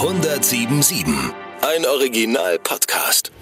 [0.00, 1.12] 1077.
[1.60, 3.32] Ein Original-Podcast.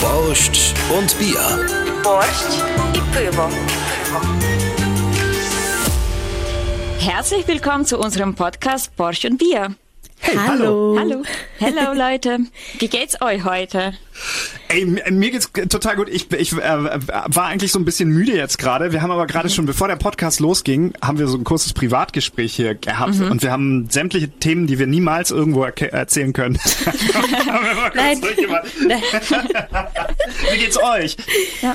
[0.00, 1.38] Borscht und Bier.
[2.02, 3.48] Borscht und Püvo.
[6.98, 9.76] Herzlich willkommen zu unserem Podcast Borscht und Bier.
[10.22, 10.96] Hey, hallo.
[10.98, 11.22] Hallo.
[11.58, 12.38] Hello Leute.
[12.78, 13.94] Wie geht's euch heute?
[14.68, 16.08] Ey, mir geht's total gut.
[16.10, 18.92] Ich, ich äh, war eigentlich so ein bisschen müde jetzt gerade.
[18.92, 22.54] Wir haben aber gerade schon, bevor der Podcast losging, haben wir so ein kurzes Privatgespräch
[22.54, 26.58] hier gehabt und wir haben sämtliche Themen, die wir niemals irgendwo erke- erzählen können.
[26.86, 29.02] haben wir mal kurz Nein.
[30.52, 31.16] Wie geht's euch?
[31.62, 31.72] Ähm,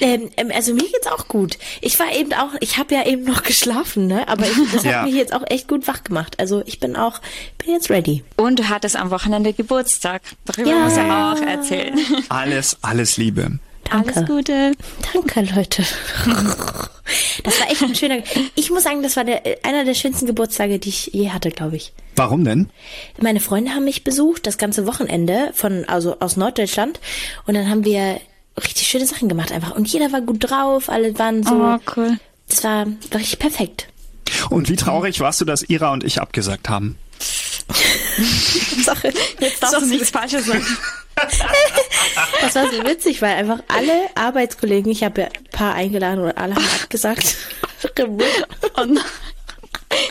[0.00, 1.58] ähm, also mir geht's auch gut.
[1.80, 4.26] Ich war eben auch, ich habe ja eben noch geschlafen, ne?
[4.28, 5.02] Aber ich, das hat Ja.
[5.02, 6.38] mich jetzt auch echt gut wach gemacht.
[6.38, 7.20] Also ich bin auch,
[7.58, 8.22] bin jetzt ready.
[8.36, 10.22] Und du hattest am Wochenende Geburtstag.
[10.44, 10.78] Darüber Ja.
[10.80, 11.98] muss er auch erzählen.
[12.28, 13.58] Alles, alles Liebe.
[13.90, 14.14] Danke.
[14.16, 14.72] Alles Gute.
[15.12, 15.84] Danke, Leute.
[17.44, 18.18] Das war echt ein schöner.
[18.54, 21.76] Ich muss sagen, das war der, einer der schönsten Geburtstage, die ich je hatte, glaube
[21.76, 21.92] ich.
[22.16, 22.70] Warum denn?
[23.20, 26.98] Meine Freunde haben mich besucht, das ganze Wochenende von, also aus Norddeutschland.
[27.46, 28.20] Und dann haben wir
[28.56, 29.72] richtig schöne Sachen gemacht einfach.
[29.72, 31.54] Und jeder war gut drauf, alle waren so.
[31.54, 32.18] Oh, cool.
[32.48, 33.88] Das war richtig perfekt.
[34.50, 36.98] Und wie traurig warst du, dass Ira und ich abgesagt haben?
[38.82, 39.12] Sache.
[39.40, 40.66] Jetzt darfst du nichts Falsches sagen.
[42.40, 46.36] Das war so witzig, weil einfach alle Arbeitskollegen, ich habe ja ein paar eingeladen und
[46.36, 47.36] alle haben abgesagt.
[48.76, 49.00] Und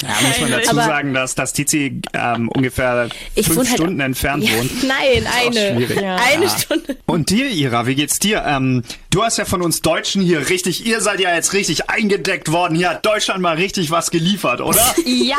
[0.04, 4.00] Ja, muss man dazu Aber- sagen, dass, dass Tizi ähm, ungefähr Ich fünf halt- Stunden
[4.00, 4.84] entfernt Ja, wohnt.
[4.88, 5.76] nein, eine.
[5.76, 6.02] schwierig.
[6.02, 6.16] Ja.
[6.18, 6.50] Eine Ja.
[6.58, 6.98] Stunde.
[7.06, 8.44] Und dir, Ira, wie geht's dir?
[8.46, 12.52] Ähm, du hast ja von uns Deutschen hier richtig, ihr seid ja jetzt richtig eingedeckt
[12.52, 12.76] worden.
[12.76, 14.96] Hier hat Deutschland mal richtig was geliefert, oder?
[15.06, 15.38] ja,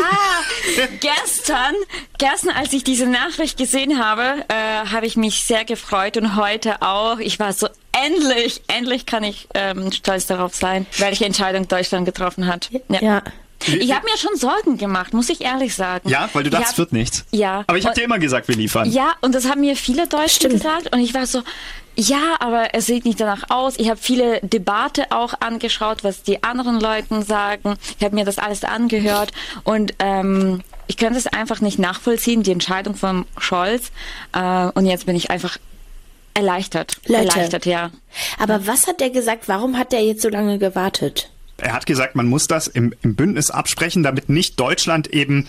[1.00, 1.74] gestern,
[2.18, 6.82] gestern, als ich diese Nachricht gesehen habe, äh, habe ich mich sehr gefreut und heute
[6.82, 7.18] auch.
[7.18, 12.46] Ich war so endlich, endlich kann ich ähm, stolz darauf sein, welche Entscheidung Deutschland getroffen
[12.46, 12.70] hat.
[12.88, 13.22] Ja.
[13.66, 16.08] Ich habe mir schon Sorgen gemacht, muss ich ehrlich sagen.
[16.08, 17.24] ja, weil du dachtest, hab- wird nichts.
[17.30, 17.64] Ja.
[17.66, 18.90] Aber ich habe Und- dir immer gesagt, wir liefern.
[18.90, 20.54] Ja, und das haben mir viele Deutsche Stimmt.
[20.54, 21.42] gesagt und ich war so,
[21.96, 23.74] ja, aber es sieht nicht danach aus.
[23.78, 27.76] Ich habe viele Debatte auch angeschaut, was die anderen Leuten sagen.
[27.98, 32.50] Ich habe mir das alles angehört und ähm, ich könnte es einfach nicht nachvollziehen, die
[32.52, 33.92] Entscheidung von Scholz.
[34.32, 35.56] Äh, und jetzt bin ich einfach
[36.34, 36.96] erleichtert.
[37.06, 37.28] Leute.
[37.28, 37.90] Erleichtert, ja.
[38.40, 39.46] Aber was hat der gesagt?
[39.46, 41.30] Warum hat der jetzt so lange gewartet?
[41.56, 45.46] Er hat gesagt, man muss das im, im Bündnis absprechen, damit nicht Deutschland eben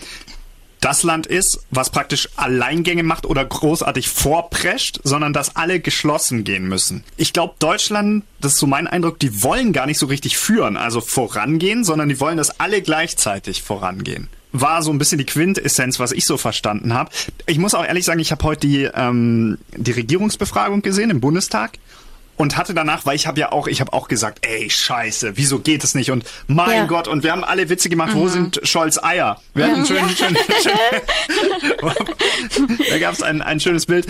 [0.80, 6.68] das Land ist, was praktisch Alleingänge macht oder großartig vorprescht, sondern dass alle geschlossen gehen
[6.68, 7.02] müssen.
[7.16, 10.76] Ich glaube, Deutschland, das ist so mein Eindruck, die wollen gar nicht so richtig führen,
[10.76, 14.28] also vorangehen, sondern die wollen, dass alle gleichzeitig vorangehen.
[14.52, 17.10] War so ein bisschen die Quintessenz, was ich so verstanden habe.
[17.46, 21.78] Ich muss auch ehrlich sagen, ich habe heute die, ähm, die Regierungsbefragung gesehen im Bundestag
[22.36, 25.58] und hatte danach, weil ich habe ja auch, ich habe auch gesagt, ey, scheiße, wieso
[25.58, 26.10] geht es nicht?
[26.10, 26.86] Und mein Ja.
[26.86, 29.40] Gott, und wir haben alle Witze gemacht, wo sind Scholz Eier?
[29.54, 30.72] Wir hatten schön, schön, schön,
[32.90, 34.06] da gab es ein, ein schönes Bild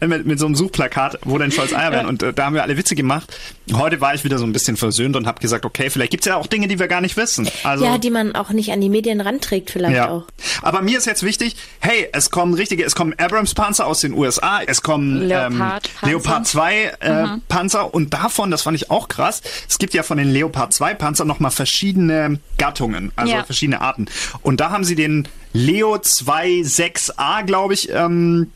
[0.00, 2.06] äh, mit, mit so einem Suchplakat, wo denn Scholz Eier wären.
[2.06, 3.36] Und äh, da haben wir alle Witze gemacht.
[3.72, 6.36] Heute war ich wieder so ein bisschen versöhnt und habe gesagt, okay, vielleicht gibt's ja
[6.36, 7.48] auch Dinge, die wir gar nicht wissen.
[7.62, 10.08] Also, Ja, die man auch nicht an die Medien ranträgt, vielleicht ja.
[10.08, 10.24] auch.
[10.62, 14.60] Aber mir ist jetzt wichtig, hey, es kommen richtige, es kommen Abrams-Panzer aus den USA,
[14.66, 16.06] es kommen ähm, Leopard-Panzer.
[16.06, 20.18] Leopard 2 äh, Panzer und davon, das fand ich auch krass, es gibt ja von
[20.18, 23.44] den Leopard 2 Panzer nochmal verschiedene Gattungen, also Ja.
[23.44, 24.06] verschiedene Arten.
[24.42, 28.50] Und da haben sie den Leo 26A, glaube ich, ähm,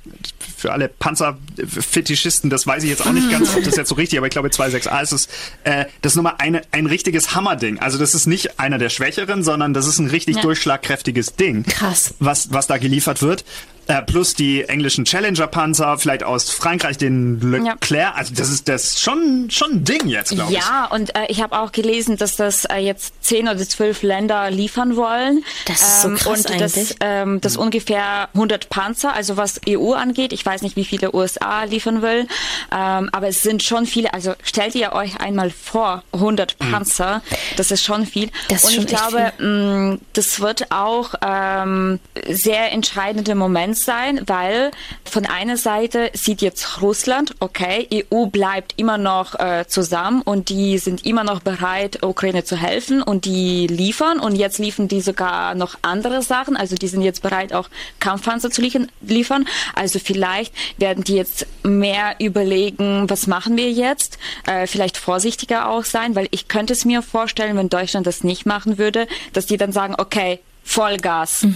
[0.56, 4.18] für alle Panzerfetischisten, das weiß ich jetzt auch nicht ganz, ob das jetzt so richtig,
[4.18, 5.28] aber ich glaube 26A ist es,
[5.64, 7.78] äh, das ist nochmal eine, ein richtiges Hammerding.
[7.78, 10.42] Also das ist nicht einer der schwächeren, sondern das ist ein richtig Ja.
[10.42, 11.64] durchschlagkräftiges Ding.
[11.64, 12.14] Krass.
[12.18, 13.44] Was, was da geliefert wird.
[13.92, 18.16] Äh, plus die englischen Challenger-Panzer, vielleicht aus Frankreich den Leclerc.
[18.16, 20.58] Also das ist das schon, schon ein Ding jetzt, glaube ich.
[20.58, 24.50] Ja, und äh, ich habe auch gelesen, dass das äh, jetzt zehn oder zwölf Länder
[24.50, 25.44] liefern wollen.
[25.66, 26.96] Das ist so ähm, krass Und das, eigentlich.
[27.00, 30.32] ähm, das ungefähr 100 Panzer, also was EU angeht.
[30.32, 32.26] Ich weiß nicht, wie viele USA liefern will,
[32.74, 34.14] ähm, aber es sind schon viele.
[34.14, 37.20] Also stellt ihr euch einmal vor, 100 Panzer,
[37.58, 38.30] das ist schon viel.
[38.48, 42.00] Das ist und schon ich echt glaube, mh, das wird auch ähm,
[42.30, 44.70] sehr entscheidender Moment sein, weil
[45.04, 50.78] von einer Seite sieht jetzt Russland, okay, EU bleibt immer noch äh, zusammen und die
[50.78, 54.20] sind immer noch bereit, Ukraine zu helfen und die liefern.
[54.20, 57.68] Und jetzt liefern die sogar noch andere Sachen, also die sind jetzt bereit, auch
[58.00, 59.46] Kampfpanzer zu liefern-.
[59.74, 65.84] Also vielleicht werden die jetzt mehr überlegen, was machen wir jetzt, äh, vielleicht vorsichtiger auch
[65.84, 69.56] sein, weil ich könnte es mir vorstellen, wenn Deutschland das nicht machen würde, dass die
[69.56, 71.46] dann sagen, okay, Vollgas.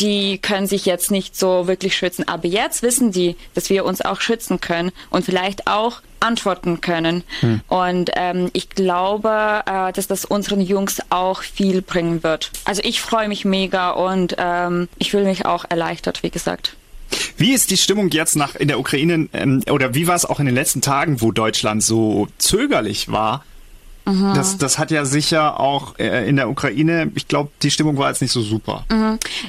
[0.00, 2.28] Die können sich jetzt nicht so wirklich schützen.
[2.28, 7.24] Aber jetzt wissen die, dass wir uns auch schützen können und vielleicht auch antworten können.
[7.68, 12.50] Und ähm, ich glaube, äh, dass das unseren Jungs auch viel bringen wird.
[12.64, 16.76] Also ich freue mich mega und ähm, ich fühle mich auch erleichtert, wie gesagt.
[17.36, 20.40] Wie ist die Stimmung jetzt nach in der Ukraine ähm, oder wie war es auch
[20.40, 23.44] in den letzten Tagen, wo Deutschland so zögerlich war?
[24.34, 28.08] Das, das hat ja sicher auch äh, in der Ukraine, ich glaube, die Stimmung war
[28.08, 28.84] jetzt nicht so super.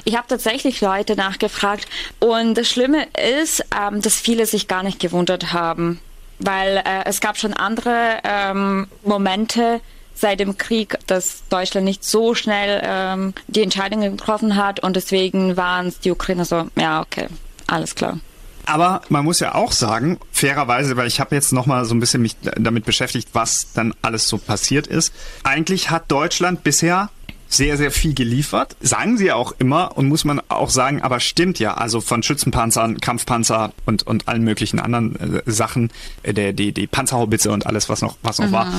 [0.04, 1.86] Ich habe tatsächlich Leute nachgefragt
[2.20, 3.06] und das Schlimme
[3.42, 6.00] ist, ähm, dass viele sich gar nicht gewundert haben,
[6.38, 9.80] weil äh, es gab schon andere ähm, Momente
[10.14, 15.56] seit dem Krieg, dass Deutschland nicht so schnell ähm, die Entscheidungen getroffen hat und deswegen
[15.56, 17.28] waren es die Ukrainer so, ja okay,
[17.66, 18.18] alles klar.
[18.66, 22.00] Aber man muss ja auch sagen, fairerweise, weil ich habe jetzt noch mal so ein
[22.00, 25.12] bisschen mich damit beschäftigt, was dann alles so passiert ist.
[25.42, 27.10] Eigentlich hat Deutschland bisher
[27.48, 28.76] sehr, sehr viel geliefert.
[28.80, 31.74] Sagen sie ja auch immer und muss man auch sagen, aber stimmt ja.
[31.74, 35.90] Also von Schützenpanzern, Kampfpanzer und, und allen möglichen anderen äh, Sachen,
[36.22, 38.72] äh, der, die, die Panzerhaubitze und alles, was noch, was noch war.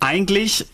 [0.00, 0.66] Eigentlich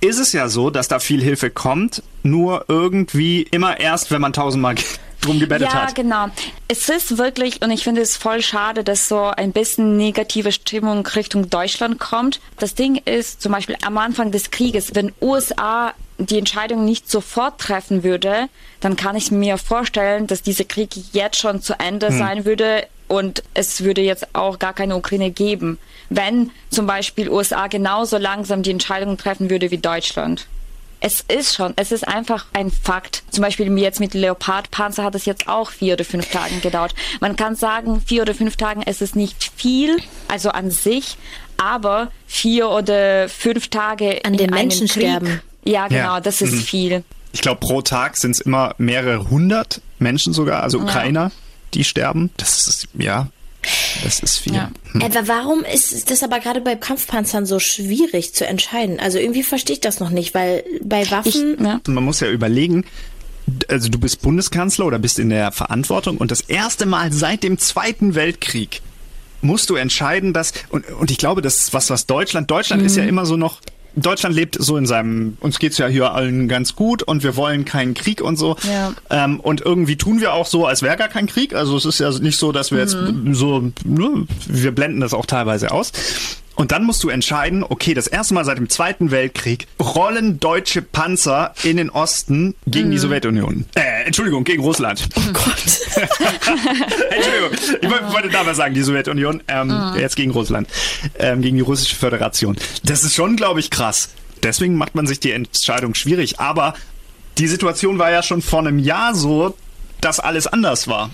[0.00, 4.32] ist es ja so, dass da viel Hilfe kommt, nur irgendwie immer erst, wenn man
[4.32, 4.76] tausendmal
[5.20, 5.94] drum gebettet ja, hat.
[5.94, 6.26] genau.
[6.68, 11.06] Es ist wirklich, und ich finde es voll schade, dass so ein bisschen negative Stimmung
[11.06, 12.40] Richtung Deutschland kommt.
[12.58, 17.60] Das Ding ist zum Beispiel am Anfang des Krieges, wenn USA die Entscheidung nicht sofort
[17.60, 18.48] treffen würde,
[18.80, 23.42] dann kann ich mir vorstellen, dass dieser Krieg jetzt schon zu Ende sein würde und
[23.54, 25.78] es würde jetzt auch gar keine Ukraine geben,
[26.10, 30.46] wenn zum Beispiel USA genauso langsam die Entscheidung treffen würde wie Deutschland.
[31.00, 33.22] Es ist schon, es ist einfach ein Fakt.
[33.30, 36.94] Zum Beispiel jetzt mit Leopardpanzer hat es jetzt auch vier oder fünf Tagen gedauert.
[37.20, 39.96] Man kann sagen, vier oder fünf Tagen ist es nicht viel,
[40.26, 41.16] also an sich,
[41.56, 45.40] aber vier oder fünf Tage An in den einem Menschen Krieg, sterben.
[45.64, 46.20] Ja, genau, Ja.
[46.20, 46.60] das ist Mhm.
[46.60, 47.04] viel.
[47.32, 51.30] Ich glaube, pro Tag sind es immer mehrere hundert Menschen sogar, also Ukrainer,
[51.74, 52.30] die sterben.
[52.38, 53.28] Das ist, ja,
[54.04, 54.54] das ist viel.
[54.54, 54.70] Ja.
[54.94, 59.00] Aber warum ist das aber gerade bei Kampfpanzern so schwierig zu entscheiden?
[59.00, 61.56] Also irgendwie verstehe ich das noch nicht, weil bei Waffen.
[61.62, 61.80] Ja.
[61.86, 62.84] Man muss ja überlegen,
[63.68, 67.58] also du bist Bundeskanzler oder bist in der Verantwortung und das erste Mal seit dem
[67.58, 68.82] Zweiten Weltkrieg
[69.40, 72.96] musst du entscheiden, dass, und, und ich glaube, das ist was, was Deutschland, Deutschland ist
[72.96, 73.60] ja immer so noch,
[74.02, 77.64] Deutschland lebt so in seinem, uns geht's ja hier allen ganz gut und wir wollen
[77.64, 78.56] keinen Krieg und so.
[78.62, 78.92] Ja.
[79.10, 81.54] Ähm, und irgendwie tun wir auch so, als wäre gar kein Krieg.
[81.54, 82.96] Also es ist ja nicht so, dass wir jetzt
[83.32, 85.92] so, ne, wir blenden das auch teilweise aus.
[86.58, 90.82] Und dann musst du entscheiden, okay, das erste Mal seit dem Zweiten Weltkrieg rollen deutsche
[90.82, 93.64] Panzer in den Osten gegen die Sowjetunion.
[93.76, 95.08] Äh, Entschuldigung, gegen Russland.
[95.14, 95.62] Oh Gott.
[97.10, 97.50] Entschuldigung,
[97.80, 100.68] ich wollte- wollte damals sagen, die Sowjetunion, ähm, jetzt gegen Russland,
[101.18, 102.56] ähm, gegen die russische Föderation.
[102.82, 104.10] Das ist schon, glaube ich, krass.
[104.42, 106.40] Deswegen macht man sich die Entscheidung schwierig.
[106.40, 106.74] Aber
[107.38, 109.54] die Situation war ja schon vor einem Jahr so,
[110.00, 111.10] dass alles anders war.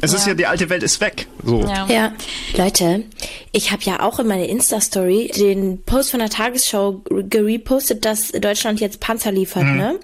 [0.00, 1.26] Es ist ja, die alte Welt ist weg.
[1.42, 1.62] So.
[1.62, 1.86] Ja.
[1.88, 2.12] Ja.
[2.56, 3.04] Leute,
[3.52, 8.80] ich habe ja auch in meine Insta-Story den Post von der Tagesschau gerepostet, dass Deutschland
[8.80, 9.98] jetzt Panzer liefert, ne?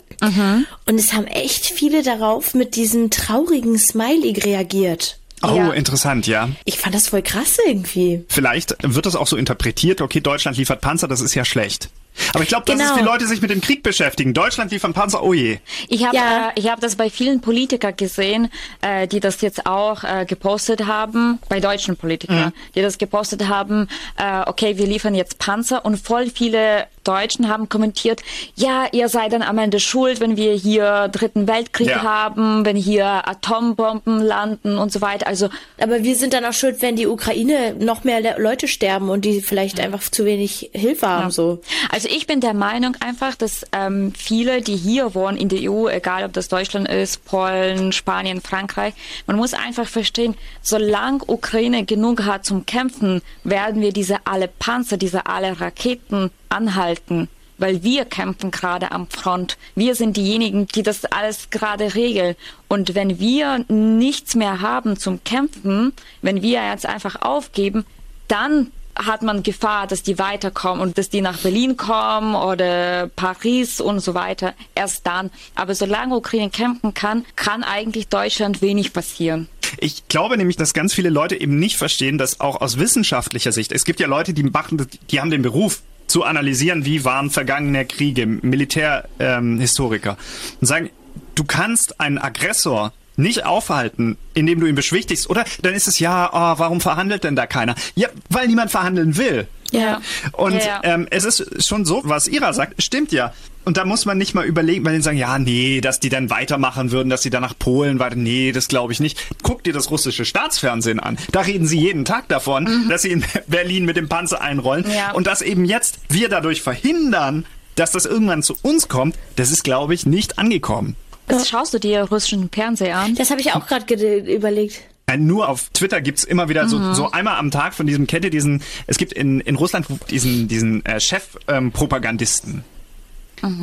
[0.86, 5.18] Und es haben echt viele darauf mit diesem traurigen Smiley reagiert.
[5.42, 5.70] Oh, Ja.
[5.70, 6.50] interessant, ja.
[6.66, 8.24] Ich fand das voll krass irgendwie.
[8.28, 11.88] Vielleicht wird das auch so interpretiert, okay, Deutschland liefert Panzer, das ist ja schlecht.
[12.34, 12.92] Aber ich glaube, das Genau.
[12.94, 14.34] ist, wie Leute sich mit dem Krieg beschäftigen.
[14.34, 15.58] Deutschland liefert Panzer, oh je.
[15.88, 16.48] Ich habe Ja.
[16.48, 18.50] äh, ich hab das bei vielen Politikern gesehen,
[18.82, 23.88] äh, die das jetzt auch äh, gepostet haben, bei deutschen Politikern, die das gepostet haben,
[24.18, 28.22] äh, okay, wir liefern jetzt Panzer und voll viele Deutschen haben kommentiert,
[28.54, 32.02] ja, ihr seid dann am Ende schuld, wenn wir hier Dritten Weltkrieg Ja.
[32.02, 35.26] haben, wenn hier Atombomben landen und so weiter.
[35.26, 35.48] Also
[35.80, 39.24] Aber wir sind dann auch schuld, wenn die Ukraine noch mehr Le Leute sterben und
[39.24, 41.60] die vielleicht einfach zu wenig Hilfe haben, so.
[41.90, 45.88] Also ich bin der Meinung einfach, dass ähm, viele, die hier wohnen in der EU,
[45.88, 48.94] egal ob das Deutschland ist, Polen, Spanien, Frankreich,
[49.26, 54.96] man muss einfach verstehen, solange Ukraine genug hat zum Kämpfen, werden wir diese alle Panzer,
[54.96, 57.28] diese alle Raketen anhalten.
[57.58, 59.58] Weil wir kämpfen gerade am Front.
[59.74, 62.34] Wir sind diejenigen, die das alles gerade regeln.
[62.68, 65.92] Und wenn wir nichts mehr haben zum Kämpfen,
[66.22, 67.84] wenn wir jetzt einfach aufgeben,
[68.28, 73.80] dann hat man Gefahr, dass die weiterkommen und dass die nach Berlin kommen oder Paris
[73.80, 74.54] und so weiter.
[74.74, 75.30] Erst dann.
[75.54, 79.48] Aber solange Ukraine kämpfen kann, kann eigentlich Deutschland wenig passieren.
[79.78, 83.72] Ich glaube nämlich, dass ganz viele Leute eben nicht verstehen, dass auch aus wissenschaftlicher Sicht,
[83.72, 87.86] es gibt ja Leute, die machen, die haben den Beruf zu analysieren, wie waren vergangene
[87.86, 90.90] Kriege, Militärhistoriker, ähm, und sagen,
[91.34, 95.44] du kannst einen Aggressor nicht aufhalten, indem du ihn beschwichtigst, oder?
[95.62, 97.74] Dann ist es ja, oh, warum verhandelt denn da keiner?
[97.94, 99.46] Ja, weil niemand verhandeln will.
[99.72, 100.00] Ja.
[100.32, 100.80] Und Ja, ja.
[100.82, 103.32] Ähm, es ist schon so, was Ira sagt, stimmt ja.
[103.64, 106.30] Und da muss man nicht mal überlegen, weil die sagen, ja, nee, dass die dann
[106.30, 109.20] weitermachen würden, dass sie dann nach Polen weiter, nee, das glaube ich nicht.
[109.42, 111.18] Guck dir das russische Staatsfernsehen an.
[111.30, 114.86] Da reden sie jeden Tag davon, dass sie in Berlin mit dem Panzer einrollen.
[114.86, 114.92] Mhm.
[114.94, 115.12] Ja.
[115.12, 117.44] Und dass eben jetzt wir dadurch verhindern,
[117.76, 120.96] dass das irgendwann zu uns kommt, das ist, glaube ich, nicht angekommen.
[121.30, 123.14] Jetzt schaust du dir russischen Fernseher an.
[123.14, 124.80] Das habe ich auch gerade ge- überlegt.
[125.18, 128.62] Nur auf Twitter gibt's immer wieder so, so einmal am Tag von diesem Kette diesen,
[128.86, 132.64] es gibt in, in Russland diesen, diesen äh, Chef-Propagandisten.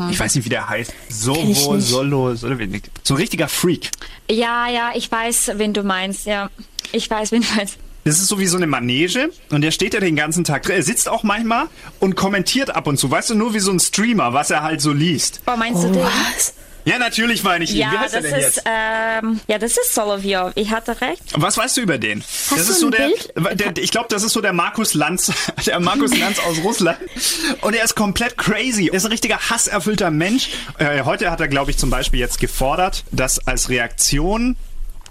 [0.09, 0.91] Ich weiß nicht, wie der heißt.
[1.09, 1.79] Sovo.
[1.79, 2.35] Solo, Solo,
[3.03, 3.91] so ein richtiger Freak.
[4.29, 6.25] Ja, ja, ich weiß, wen du meinst.
[6.25, 6.49] Ja,
[6.91, 7.77] ich weiß, wen du meinst.
[8.03, 10.77] Das ist so wie so eine Manege und der steht ja den ganzen Tag drin.
[10.77, 11.67] Er sitzt auch manchmal
[11.99, 13.11] und kommentiert ab und zu.
[13.11, 15.41] Weißt du, nur wie so ein Streamer, was er halt so liest.
[15.45, 16.03] Oh, meinst du den?
[16.03, 16.53] Was?
[16.87, 17.77] Ja, natürlich meine ich ihn.
[17.77, 18.63] wie Ja, heißt das er denn ist, jetzt?
[18.65, 20.51] ähm, ja, das ist Solovyov.
[20.55, 21.21] Ich hatte recht.
[21.35, 22.21] Was weißt du über den?
[22.21, 23.09] das du ist so der,
[23.55, 25.31] der ich glaube, das ist so der Markus Lanz,
[25.65, 26.97] der Markus Lanz aus Russland.
[27.61, 28.87] Und er ist komplett crazy.
[28.87, 30.49] Er ist ein richtiger hasserfüllter Mensch.
[30.77, 34.55] Äh, heute hat er, glaube ich, zum Beispiel jetzt gefordert, dass als Reaktion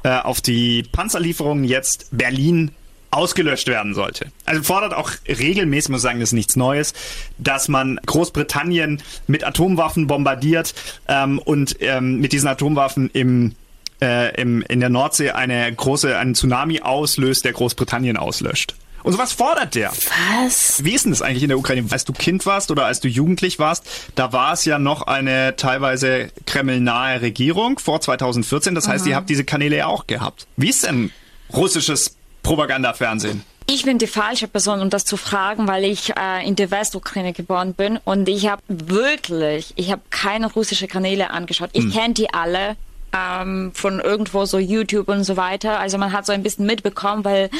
[0.02, 2.70] äh, auf die Panzerlieferungen jetzt Berlin
[3.16, 4.26] ausgelöscht werden sollte.
[4.44, 6.94] Also fordert auch regelmäßig, muss ich sagen, das ist nichts Neues,
[7.38, 10.74] dass man Großbritannien mit Atomwaffen bombardiert
[11.08, 13.54] ähm, und ähm, mit diesen Atomwaffen im
[14.02, 18.74] äh, im, in der Nordsee eine große, einen Tsunami auslöst, der Großbritannien auslöscht.
[19.02, 19.92] Und sowas fordert der.
[20.42, 20.84] Was?
[20.84, 21.86] Wie ist denn das eigentlich in der Ukraine?
[21.90, 25.54] Als du Kind warst oder als du jugendlich warst, da war es ja noch eine
[25.56, 28.74] teilweise kremlnahe Regierung vor 2014.
[28.74, 30.48] Das heißt, ihr habt diese Kanäle ja auch gehabt.
[30.56, 31.12] Wie ist denn
[31.52, 32.15] russisches
[32.46, 33.42] Propagandafernsehen?
[33.68, 37.32] Ich bin die falsche Person, um das zu fragen, weil ich äh, in der Westukraine
[37.32, 41.70] geboren bin und ich habe wirklich, ich habe keine russische Kanäle angeschaut.
[41.72, 42.76] Ich kenne die alle
[43.16, 45.78] ähm, von irgendwo so YouTube und so weiter.
[45.78, 47.50] Also man hat so ein bisschen mitbekommen, weil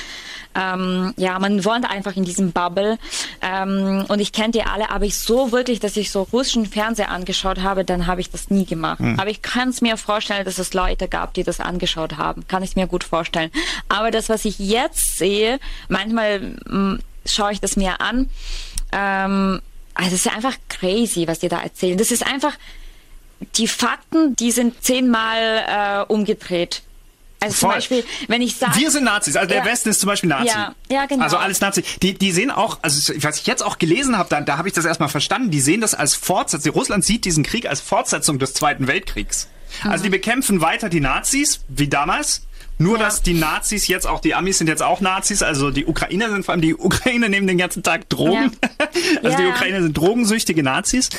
[0.55, 2.99] ähm, ja man wohnt einfach in diesem Bubble
[3.43, 4.91] ähm, und ich kenne die alle.
[4.91, 8.51] Aber ich so wirklich, dass ich so russischen Fernseher angeschaut habe, dann habe ich das
[8.51, 9.01] nie gemacht.
[9.19, 12.47] Aber ich kann es mir vorstellen, dass es Leute gab, die das angeschaut haben.
[12.49, 13.51] Kann ich mir gut vorstellen.
[13.89, 15.59] Aber das, was ich jetzt sehe,
[15.89, 18.29] manchmal mh, schaue ich das mir an.
[18.93, 19.61] Ähm,
[19.95, 21.97] also es ist einfach crazy, was die da erzählen.
[21.97, 22.53] Das ist einfach
[23.57, 26.83] die Fakten, die sind zehnmal äh, umgedreht.
[27.39, 27.77] Also zum Voll.
[27.77, 29.65] Beispiel, wenn ich sage, Wir sind Nazis, also der Ja.
[29.67, 30.47] Westen ist zum Beispiel Nazi.
[30.47, 31.23] Ja, ja, genau.
[31.23, 31.83] Also alles Nazi.
[32.03, 34.75] Die, die sehen auch, also was ich jetzt auch gelesen habe, da, da habe ich
[34.75, 36.73] das erstmal verstanden, die sehen das als Fortsetzung.
[36.73, 39.49] Russland sieht diesen Krieg als Fortsetzung des Zweiten Weltkriegs.
[39.83, 42.46] Also die bekämpfen weiter die Nazis, wie damals.
[42.79, 43.05] Nur, Ja.
[43.05, 46.45] dass die Nazis jetzt auch, die Amis sind jetzt auch Nazis, also die Ukrainer sind
[46.45, 48.53] vor allem, die Ukrainer nehmen den ganzen Tag Drogen.
[49.23, 49.37] Also Ja.
[49.37, 51.11] die Ukrainer sind drogensüchtige Nazis.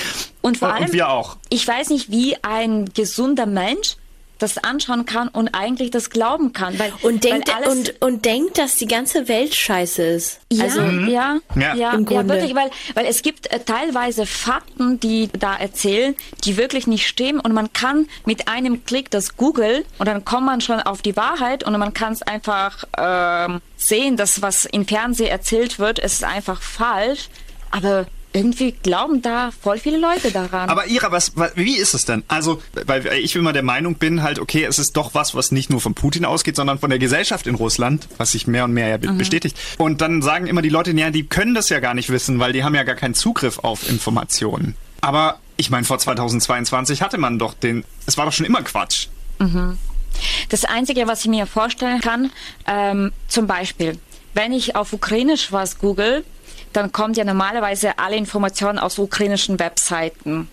[0.42, 1.38] und vor allem, und wir auch.
[1.50, 3.98] ich weiß nicht, wie ein gesunder Mensch
[4.38, 6.78] das anschauen kann und eigentlich das glauben kann.
[6.80, 10.40] Weil, Und denkt, weil alles, und, und denkt, dass die ganze Welt scheiße ist.
[10.52, 11.40] Ja, Also, ja, Ja.
[11.56, 12.34] ja, ja, Im Grunde.
[12.36, 17.40] wirklich, weil, weil es gibt äh, teilweise Fakten, die da erzählen, die wirklich nicht stimmen
[17.40, 21.16] und man kann mit einem Klick das googeln und dann kommt man schon auf die
[21.16, 26.24] Wahrheit und man kann es einfach ähm, sehen, dass was im Fernsehen erzählt wird, ist
[26.24, 27.30] einfach falsch,
[27.72, 28.06] aber
[28.38, 30.70] irgendwie glauben da voll viele Leute daran.
[30.70, 32.24] Aber Ira, was, was, wie ist es denn?
[32.28, 35.70] Also, weil ich immer der Meinung bin, halt, okay, es ist doch was, was nicht
[35.70, 38.88] nur von Putin ausgeht, sondern von der Gesellschaft in Russland, was sich mehr und mehr
[38.88, 39.58] ja be- bestätigt.
[39.78, 42.54] Und dann sagen immer die Leute, ja, die können das ja gar nicht wissen, weil
[42.54, 44.76] die haben ja gar keinen Zugriff auf Informationen.
[45.02, 49.08] Aber ich meine, vor 2022 hatte man doch den, es war doch schon immer Quatsch.
[50.50, 52.32] Das Einzige, was ich mir vorstellen kann,
[52.68, 53.98] ähm, zum Beispiel,
[54.34, 56.24] wenn ich auf Ukrainisch was google,
[56.74, 60.48] dann kommt ja normalerweise alle Informationen aus ukrainischen Webseiten.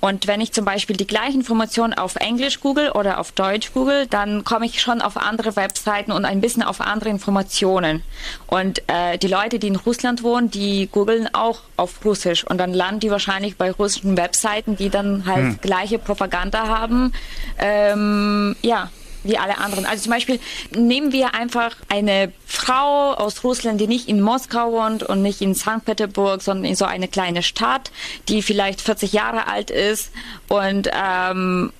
[0.00, 4.06] Und wenn ich zum Beispiel die gleichen Informationen auf Englisch google oder auf Deutsch google,
[4.06, 8.02] dann komme ich schon auf andere Webseiten und ein bisschen auf andere Informationen.
[8.46, 12.72] Und äh, die Leute, die in Russland wohnen, die googeln auch auf Russisch und dann
[12.72, 17.12] landen die wahrscheinlich bei russischen Webseiten, die dann halt gleiche Propaganda haben.
[17.58, 18.90] Ähm, ja,
[19.28, 19.86] wie alle anderen.
[19.86, 20.40] Also zum Beispiel
[20.74, 25.54] nehmen wir einfach eine Frau aus Russland, die nicht in Moskau wohnt und nicht in
[25.54, 25.84] St.
[25.84, 27.92] Petersburg, sondern in so eine kleine Stadt,
[28.28, 30.10] die vielleicht 40 Jahre alt ist
[30.48, 31.72] und ähm,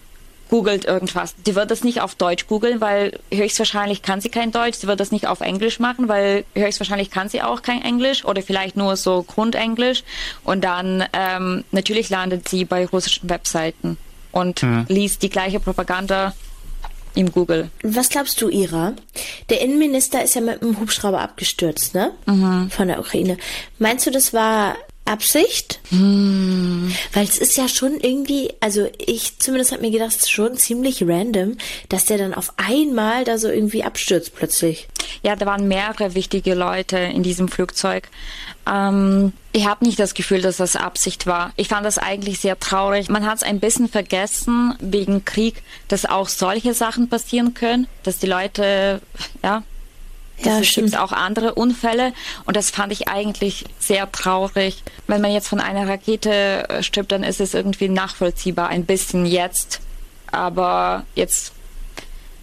[0.51, 1.35] googelt irgendwas.
[1.47, 4.79] Die wird das nicht auf Deutsch googeln, weil höchstwahrscheinlich kann sie kein Deutsch.
[4.79, 8.43] Sie wird das nicht auf Englisch machen, weil höchstwahrscheinlich kann sie auch kein Englisch oder
[8.43, 10.05] vielleicht nur so Grundenglisch.
[10.45, 13.99] Und dann ähm, natürlich landet sie bei russischen Webseiten
[14.33, 16.35] und liest die gleiche Propaganda
[17.19, 17.71] im Google.
[17.83, 18.95] was glaubst du, Ira?
[19.51, 22.13] Der Innenminister ist ja mit einem Hubschrauber abgestürzt, ne?
[22.71, 23.37] Von der Ukraine.
[23.79, 25.81] Meinst du, das war Absicht?
[25.91, 30.57] Weil es ist ja schon irgendwie, also ich zumindest habe mir gedacht, es ist schon
[30.57, 31.57] ziemlich random,
[31.89, 34.87] dass der dann auf einmal da so irgendwie abstürzt plötzlich.
[35.23, 38.11] Ja, da waren mehrere wichtige Leute in diesem Flugzeug.
[38.69, 41.53] Ähm, ich habe nicht das Gefühl, dass das Absicht war.
[41.57, 43.09] Ich fand das eigentlich sehr traurig.
[43.09, 48.19] Man hat es ein bisschen vergessen wegen Krieg, dass auch solche Sachen passieren können, dass
[48.19, 49.01] die Leute,
[49.43, 49.63] ja,
[50.43, 50.91] Ja, es stimmt.
[50.91, 52.13] gibt auch andere Unfälle
[52.45, 54.83] und das fand ich eigentlich sehr traurig.
[55.07, 59.25] Wenn man jetzt von einer Rakete äh, stirbt, dann ist es irgendwie nachvollziehbar, ein bisschen
[59.27, 59.81] jetzt.
[60.31, 61.53] Aber jetzt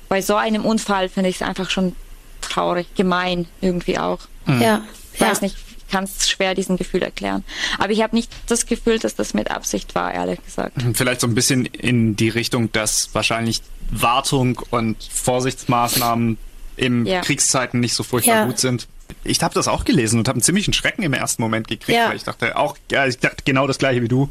[0.09, 1.95] bei so einem Unfall finde ich es einfach schon
[2.41, 4.19] traurig, gemein irgendwie auch.
[4.47, 4.81] Ja.
[5.13, 5.29] Ich ja.
[5.29, 5.64] weiß nicht, ich
[5.95, 7.45] kann es schwer diesen Gefühl erklären.
[7.79, 10.75] Aber ich habe nicht das Gefühl, dass das mit Absicht war, ehrlich gesagt.
[10.93, 13.61] Vielleicht so ein bisschen in die Richtung, dass wahrscheinlich
[13.91, 16.37] Wartung und Vorsichtsmaßnahmen
[16.75, 17.21] in Ja.
[17.21, 18.45] Kriegszeiten nicht so furchtbar Ja.
[18.45, 18.87] gut sind.
[19.23, 22.09] Ich habe das auch gelesen und habe einen ziemlichen Schrecken im ersten Moment gekriegt, Ja.
[22.09, 24.29] weil ich dachte auch, ja, ich dachte genau das gleiche wie du.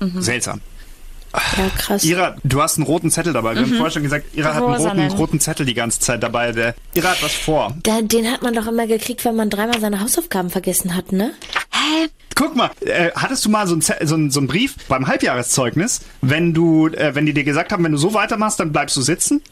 [0.00, 0.20] Mhm.
[0.20, 0.60] Seltsam.
[1.34, 2.04] Ja, krass.
[2.04, 3.54] Ira, du hast einen roten Zettel dabei.
[3.54, 6.52] Wir haben vorher schon gesagt, Ira hat einen roten, roten Zettel die ganze Zeit dabei.
[6.52, 7.74] Der, Ira hat was vor.
[7.82, 11.32] Da, den hat man doch immer gekriegt, wenn man dreimal seine Hausaufgaben vergessen hat, ne?
[11.72, 12.08] Hä?
[12.34, 16.00] Guck mal, äh, hattest du mal so einen so einen- so einen Brief beim Halbjahreszeugnis,
[16.22, 19.02] wenn du, äh, wenn die dir gesagt haben, wenn du so weitermachst, dann bleibst du
[19.02, 19.42] sitzen?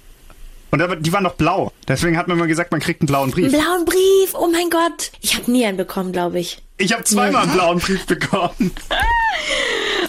[0.71, 1.73] Und aber die waren noch blau.
[1.89, 3.45] Deswegen hat man immer gesagt, man kriegt einen blauen Brief.
[3.53, 5.13] Einen blauen Brief, oh mein Gott.
[5.21, 6.63] Ich habe nie einen bekommen, glaube ich.
[6.79, 8.73] Ich habe zweimal einen blauen Brief bekommen.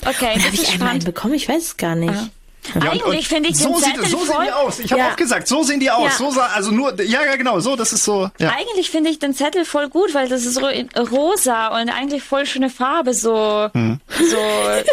[0.06, 1.34] Okay, das Habe ich einmal einen bekommen?
[1.34, 2.14] Ich weiß es gar nicht.
[2.76, 4.80] Ja, Eigentlich finde ich so, den sieht, Zettel so sehen voll- die aus.
[4.80, 5.10] Ich habe Ja.
[5.12, 6.12] auch gesagt, so sehen die aus.
[6.12, 6.18] Ja.
[6.18, 8.30] So sah, also nur, ja, ja, genau, so, das ist so.
[8.40, 8.54] Ja.
[8.58, 10.68] Eigentlich finde ich den Zettel voll gut, weil das ist so
[11.12, 14.00] rosa und eigentlich voll schöne Farbe, so, Hm.
[14.30, 14.38] so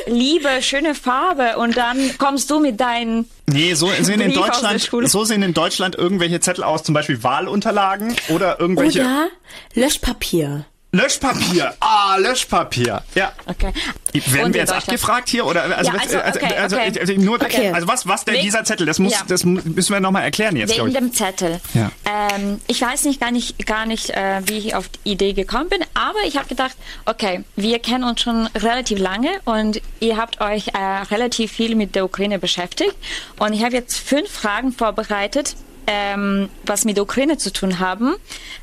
[0.06, 1.56] liebe, schöne Farbe.
[1.58, 5.96] Und dann kommst du mit deinen, Nee, so sehen in Deutschland, so sehen in Deutschland
[5.96, 9.28] irgendwelche Zettel aus, zum Beispiel Wahlunterlagen oder irgendwelche Oder
[9.74, 10.64] Löschpapier.
[10.94, 11.74] Löschpapier.
[11.80, 13.02] Ah, Löschpapier.
[13.14, 13.32] Ja.
[13.46, 13.72] okay.
[14.12, 17.00] Werden Und wir jetzt abgefragt hier oder also, Ja, was- also, okay, also, okay.
[17.00, 17.70] also nur Okay.
[17.72, 19.18] also was was denn Wegen- dieser Zettel das muss Ja.
[19.26, 20.94] das müssen wir noch mal erklären jetzt Wegen ich.
[20.94, 21.60] dem Zettel.
[21.74, 21.90] Ja.
[22.04, 25.68] Ähm, ich weiß nicht gar nicht, gar nicht äh, wie ich auf die Idee gekommen
[25.68, 30.40] bin, aber ich habe gedacht, okay, wir kennen uns schon relativ lange und ihr habt
[30.40, 30.78] euch äh,
[31.10, 32.94] relativ viel mit der Ukraine beschäftigt.
[33.40, 38.14] Und ich habe jetzt fünf Fragen vorbereitet, ähm, was mit der Ukraine zu tun haben,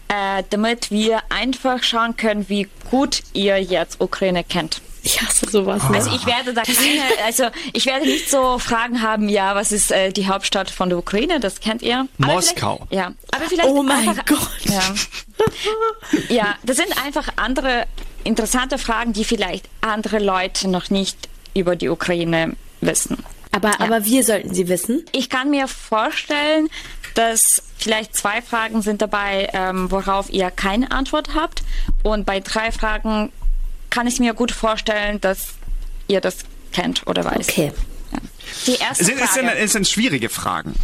[0.07, 4.81] äh, damit wir einfach schauen können, wie gut ihr jetzt Ukraine kennt.
[5.03, 5.81] Ich hasse sowas.
[5.89, 5.97] Ne?
[5.97, 9.91] Also ich werde da keine, also ich werde nicht so Fragen haben, ja, was ist
[9.91, 12.07] äh, die Hauptstadt von der Ukraine, das kennt ihr.
[12.21, 12.85] Aber Moskau.
[12.91, 14.50] Ja, aber vielleicht Oh mein einfach, Gott.
[14.65, 14.93] Ja.
[16.29, 17.87] ja, das sind einfach andere
[18.24, 21.17] interessante Fragen, die vielleicht andere Leute noch nicht
[21.55, 23.24] über die Ukraine wissen.
[23.51, 25.05] aber, aber wir sollten sie wissen.
[25.11, 26.69] Ich kann mir vorstellen,
[27.15, 31.63] dass vielleicht zwei Fragen sind dabei, ähm, worauf ihr keine Antwort habt.
[32.03, 33.31] Und bei drei Fragen
[33.89, 35.55] kann ich mir gut vorstellen, dass
[36.07, 36.37] ihr das
[36.71, 37.50] kennt oder weiß.
[37.50, 37.71] Okay.
[38.67, 39.59] Die erste Es sind, es, sind, Frage.
[39.59, 40.75] es sind schwierige Fragen.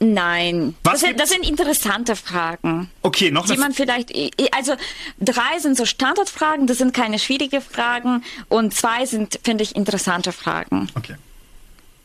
[0.00, 0.74] Nein.
[0.82, 2.90] Was Das sind, das sind interessante Fragen.
[3.02, 4.12] Okay, noch Die man vielleicht,
[4.52, 4.74] also
[5.20, 10.32] drei sind so Standardfragen, das sind keine schwierige Fragen und zwei sind, finde ich, interessante
[10.32, 10.88] Fragen.
[10.94, 11.16] Okay.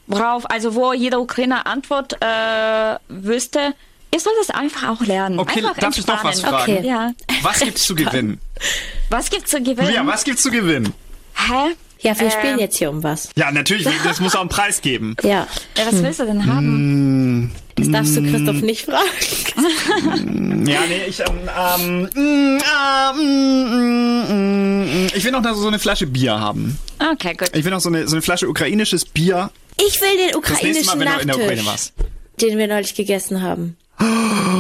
[0.10, 3.74] Worauf, also wo jeder Ukrainer Antwort äh, wüsste,
[4.13, 5.39] ihr sollt das einfach auch lernen.
[5.39, 6.60] Okay, einfach darf ich noch was entspannen.
[6.60, 6.78] fragen?
[6.80, 6.88] Okay.
[6.88, 7.12] Ja.
[7.43, 8.41] Was gibt's zu gewinnen?
[9.10, 9.91] Was gibt's zu gewinnen?
[9.93, 10.93] Ja, was gibt's zu gewinnen?
[11.34, 11.74] Hä?
[12.02, 12.32] Ja, wir Ähm.
[12.32, 13.30] spielen jetzt hier um was.
[13.36, 15.15] Ja, natürlich, das muss auch einen Preis geben.
[15.24, 15.48] Ja.
[15.78, 17.52] Ja, was willst du denn haben?
[17.76, 20.65] Das darfst du Christoph nicht fragen.
[20.67, 25.08] Ja, nee, ich ähm, ähm, mm, ah, mm, mm, mm, mm.
[25.15, 26.78] ich will noch so eine Flasche Bier haben.
[27.13, 27.50] Okay, gut.
[27.54, 29.50] Ich will noch so eine, so eine Flasche ukrainisches Bier.
[29.87, 31.93] Ich will den Das nächste Mal, ukrainischen wenn du in der Ukraine Nachtisch, warst.
[32.41, 33.77] den wir neulich gegessen haben.
[34.01, 34.05] Oh,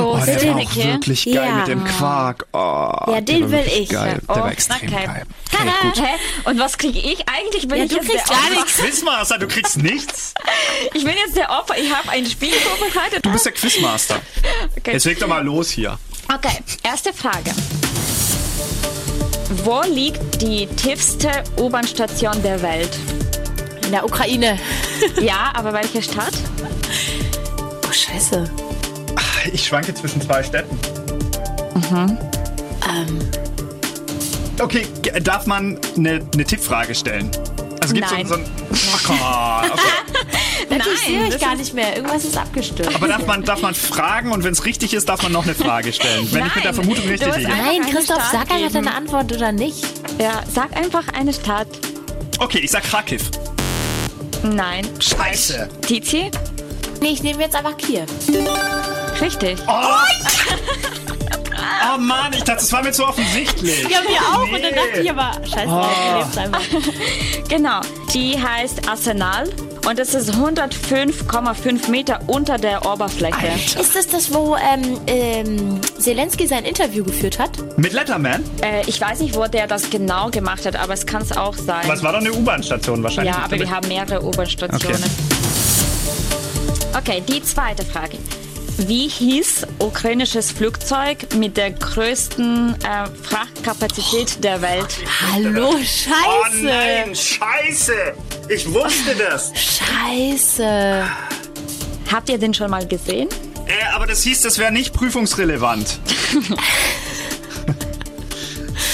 [0.01, 1.55] Oh, der war auch wirklich geil Ja.
[1.55, 2.45] mit dem Quark.
[2.51, 3.87] Oh, Ja, den will ich.
[3.89, 4.19] Geil.
[4.27, 5.05] Oh, Der war extrem okay.
[5.05, 5.23] geil.
[5.53, 6.01] Okay, gut.
[6.01, 6.15] Hä?
[6.49, 7.23] Und was kriege ich?
[7.27, 8.55] Eigentlich bin Ja, ich du jetzt kriegst der gar Opfer.
[8.55, 8.77] nichts.
[8.77, 10.33] Quizmaster, du kriegst nichts.
[10.93, 11.77] Ich bin jetzt der Opfer.
[11.77, 13.25] Ich habe ein Spiel vorbereitet.
[13.25, 14.19] Du bist der Quizmaster.
[14.77, 14.93] Okay.
[14.93, 15.97] Jetzt leg doch mal los hier.
[16.33, 17.51] Okay, erste Frage.
[19.63, 22.89] Wo liegt die tiefste U-Bahn-Station der Welt?
[23.89, 24.59] In der Ukraine.
[25.19, 26.33] Ja, aber welche Stadt?
[27.87, 28.47] Oh, scheiße.
[29.51, 30.77] Ich schwanke zwischen zwei Städten.
[31.91, 33.19] Ähm,
[34.59, 34.85] Okay,
[35.23, 37.31] darf man eine, eine Tippfrage stellen?
[37.81, 38.27] Also gibt's Nein.
[38.27, 38.51] so, so ein...
[38.93, 39.15] Ach, komm,
[39.71, 40.27] okay.
[40.69, 41.95] natürlich sehe ich gar nicht mehr.
[41.95, 42.93] Irgendwas ist abgestürzt.
[42.93, 45.55] Aber darf man, darf man fragen und wenn es richtig ist, darf man noch eine
[45.55, 46.27] Frage stellen?
[46.31, 47.49] Wenn ich mit der Nein, Vermutung richtig liege.
[47.49, 49.83] Nein, eine Christoph, Stadt sag einfach deine Antwort oder nicht.
[50.19, 51.67] Ja, sag einfach eine Stadt.
[52.37, 53.31] Okay, ich sag Kharkiv.
[54.43, 54.87] Nein.
[54.99, 55.67] Scheiße.
[55.81, 56.31] Tizi?
[57.01, 58.05] Nee, ich nehme jetzt einfach Kiew.
[59.21, 59.59] Richtig.
[59.67, 59.73] Oh,
[61.93, 63.83] Oh Mann, ich dachte, das war mir zu offensichtlich.
[63.89, 64.51] Ja, mir auch.
[64.51, 66.61] Und dann dachte ich aber, scheiße, ich nehm's einfach.
[67.47, 67.81] Genau,
[68.13, 69.49] die heißt Arsenal
[69.87, 73.47] und es ist 105,5 Meter unter der Oberfläche.
[73.79, 77.51] Ist das das, wo ähm, ähm, Zelensky sein Interview geführt hat?
[77.77, 78.43] Mit Letterman?
[78.61, 81.55] Äh, ich weiß nicht, wo der das genau gemacht hat, aber es kann es auch
[81.55, 81.85] sein.
[81.85, 83.33] Aber es war doch eine U-Bahn-Station wahrscheinlich.
[83.33, 85.03] ja, aber wir haben mehrere U-Bahn-Stationen.
[86.95, 87.23] Okay.
[87.27, 88.17] die zweite Frage.
[88.87, 94.87] Wie hieß ukrainisches Flugzeug mit der größten äh, Frachtkapazität der Welt?
[95.33, 96.63] Hallo, Oh scheiße.
[96.63, 97.93] nein, scheiße.
[98.47, 99.51] Ich wusste das.
[99.53, 101.05] Scheiße.
[102.11, 103.27] Habt ihr den schon mal gesehen?
[103.67, 105.99] Äh, aber das hieß, das wäre nicht prüfungsrelevant.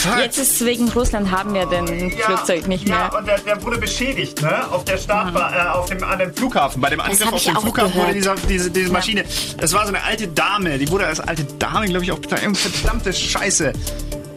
[0.05, 0.19] Fuck.
[0.19, 3.09] Jetzt ist wegen Russland haben wir den Flugzeug nicht mehr.
[3.11, 4.71] Ja, und der, der wurde beschädigt, ne?
[4.71, 6.81] Auf der Startbahn, äh, auf dem, an dem Flughafen.
[6.81, 8.07] Bei dem Angriff auf den auch Flughafen gehört.
[8.07, 9.23] wurde dieser, diese, diese Maschine.
[9.57, 12.57] Es war so eine alte Dame, die wurde als alte Dame, glaube ich, auch bezeichnet.
[12.57, 13.73] Verdammte Scheiße.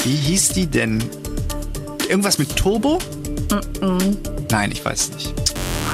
[0.04, 1.04] Wie hieß die denn?
[2.08, 2.98] Irgendwas mit Turbo?
[4.50, 5.34] Nein, ich weiß nicht.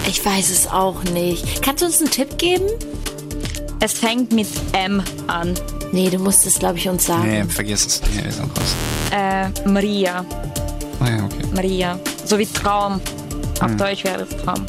[0.07, 1.63] Ich weiß es auch nicht.
[1.63, 2.67] Kannst du uns einen Tipp geben?
[3.81, 5.55] Es fängt mit M an.
[5.93, 7.31] Nee, du musst es, glaube ich, uns sagen.
[7.31, 8.03] Nee, vergiss es.
[8.15, 8.75] Nee, ist auch raus.
[9.14, 10.24] Äh, Maria.
[11.00, 11.46] Ah ja, okay.
[11.55, 11.98] Maria.
[12.24, 13.00] So wie Traum.
[13.61, 14.66] Auf Deutsch wäre es Traum.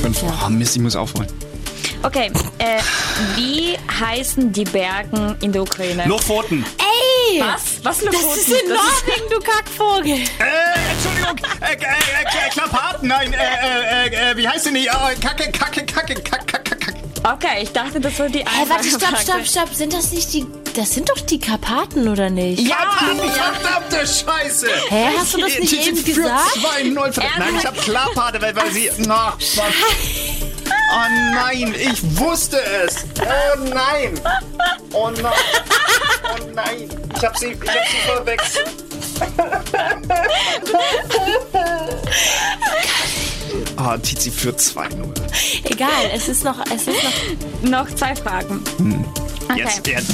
[0.00, 0.22] Fünf.
[0.22, 1.28] Oh, Mist, ich muss aufholen.
[2.04, 2.80] Okay, äh,
[3.36, 6.04] wie heißen die Bergen in der Ukraine?
[6.06, 6.64] Lofoten.
[6.78, 7.40] Ey!
[7.40, 7.84] Was?
[7.84, 8.38] Was Das Lofoten?
[8.40, 10.12] ist in Norwegen, du Kackvogel.
[10.14, 11.36] Äh, Entschuldigung.
[11.60, 13.08] Äh, äh, äh, Klappharten.
[13.08, 14.88] Nein, äh, äh, äh, wie heißt denn die?
[14.88, 16.61] Oh, Kacke, Kacke, Kacke, Kacke, Kacke.
[17.24, 19.72] Okay, ich dachte, das war die Hey, einfache warte, stopp, stopp, stopp.
[19.74, 20.44] Sind das nicht die.
[20.74, 22.60] Das sind doch die Karpaten, oder nicht?
[22.62, 23.52] Ja, ja.
[23.52, 24.66] Verdammte Scheiße!
[24.88, 26.56] Hä, hast du das nicht Die- die eben für gesagt?
[26.56, 27.12] 2-0.
[27.12, 27.38] verdammt.
[27.38, 28.90] Nein, ich hab Klapparte, weil, weil sie.
[28.98, 29.60] Na, was?
[30.94, 33.04] Oh nein, ich wusste es!
[33.20, 34.20] Oh nein!
[34.92, 35.32] Oh nein!
[36.24, 36.88] Oh nein!
[37.16, 38.68] Ich hab sie, ich hab sie verwechselt.
[43.84, 45.12] Oh, Tizi führt 2-0.
[45.64, 46.58] Egal, es ist noch.
[46.72, 47.02] Es ist
[47.62, 48.62] noch Noch zwei Fragen.
[49.48, 49.58] Okay.
[49.58, 50.12] Jetzt, jetzt.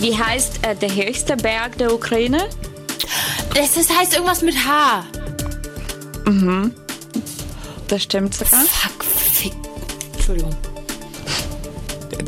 [0.00, 2.48] Wie heißt äh, der höchste Berg der Ukraine?
[3.54, 5.04] das ist, heißt irgendwas mit H.
[7.88, 8.60] Das stimmt sogar.
[8.60, 9.54] Fuck, fick.
[10.14, 10.54] Entschuldigung.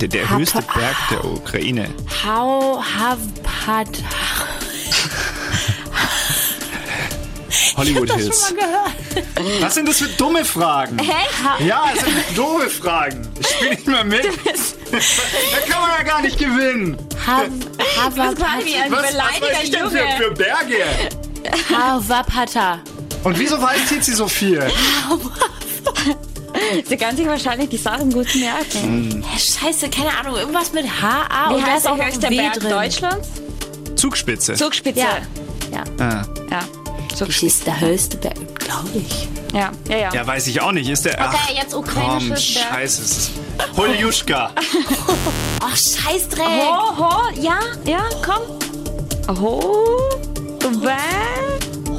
[0.00, 1.88] Der, der höchste Berg der Ukraine.
[2.24, 3.18] How have
[7.78, 8.48] Hollywood das Hills.
[8.48, 9.62] schon mal gehört.
[9.62, 10.98] Was sind das für dumme Fragen?
[10.98, 11.64] Hä?
[11.64, 13.26] Ja, es sind doofe Fragen.
[13.40, 14.24] Ich spiele nicht mehr mit.
[14.90, 16.96] Da kann man ja gar nicht gewinnen.
[16.96, 20.82] Wie ein Was, was weiß ich denn für, für Berge?
[21.70, 22.78] Havapata.
[23.24, 24.62] Und wieso weiß Tizi so viel?
[26.86, 29.22] Sie kann sich wahrscheinlich die Sachen gut merken.
[29.28, 32.08] Hä, Scheiße, keine Ahnung, irgendwas mit H, A Wie und da heißt ist auch der
[32.08, 32.70] noch W Berg drin.
[32.70, 33.28] Deutschlands?
[33.96, 34.54] Zugspitze.
[34.54, 35.00] Zugspitze.
[35.00, 35.18] Ja.
[35.70, 35.84] Ja.
[35.98, 36.22] Ah.
[36.50, 36.60] Ja.
[37.10, 37.46] Das Zugspitze.
[37.46, 39.28] ist der höchste Berg, glaube ich.
[39.54, 40.14] Ja, ja, ja.
[40.14, 40.88] Ja, weiß ich auch nicht.
[40.88, 41.14] Ist der.
[41.14, 42.66] Okay, Ach, jetzt komm, ukrainisches Berg.
[42.70, 43.02] scheiße.
[43.02, 43.30] Ist
[43.76, 44.50] Holjuschka.
[45.60, 46.44] Ach, Scheißdreck.
[46.46, 49.38] Ho, ho, ja, ja, komm.
[49.40, 49.60] Ho,
[50.82, 50.96] we,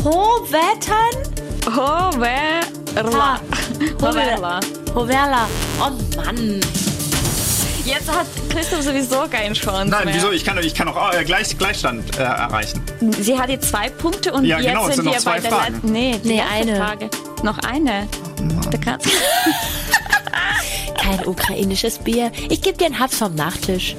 [0.04, 1.16] Howettern?
[1.76, 3.40] ho, we, la.
[4.02, 4.60] Hoverla.
[4.96, 5.48] Hoverla.
[5.80, 6.60] Oh Mann.
[7.90, 10.14] Jetzt hat Christoph sowieso keinen Chance Nein, mehr.
[10.16, 10.32] wieso?
[10.32, 12.82] Ich kann, ich kann auch äh, gleich, Gleichstand äh, erreichen.
[13.20, 15.40] Sie hat jetzt zwei Punkte und Ja, jetzt genau, sind sind noch wir zwei bei
[15.42, 15.74] der Fragen.
[15.74, 15.92] letzten.
[15.92, 16.76] Nee, die Nee, eine.
[16.76, 17.10] Frage.
[17.44, 18.08] Noch eine.
[18.72, 19.08] Da kannst
[20.98, 22.32] Kein ukrainisches Bier.
[22.50, 23.96] Ich gebe dir einen Haps vom Nachtisch.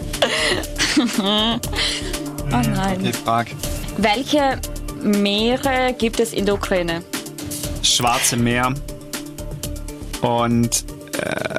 [2.53, 3.05] Oh nein.
[3.05, 3.47] Ich frag.
[3.99, 4.59] Welche
[5.03, 7.03] Meere gibt es in der Ukraine?
[7.83, 8.75] Schwarze Meer
[10.21, 10.85] und
[11.17, 11.50] äh,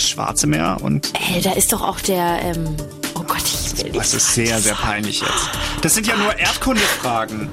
[0.00, 2.74] Schwarze Meer und Ey, da ist doch auch der, ähm,
[3.14, 5.50] oh Gott, ich will nicht das ist sehr, sehr peinlich jetzt.
[5.82, 7.48] Das sind ja nur Erdkundefragen.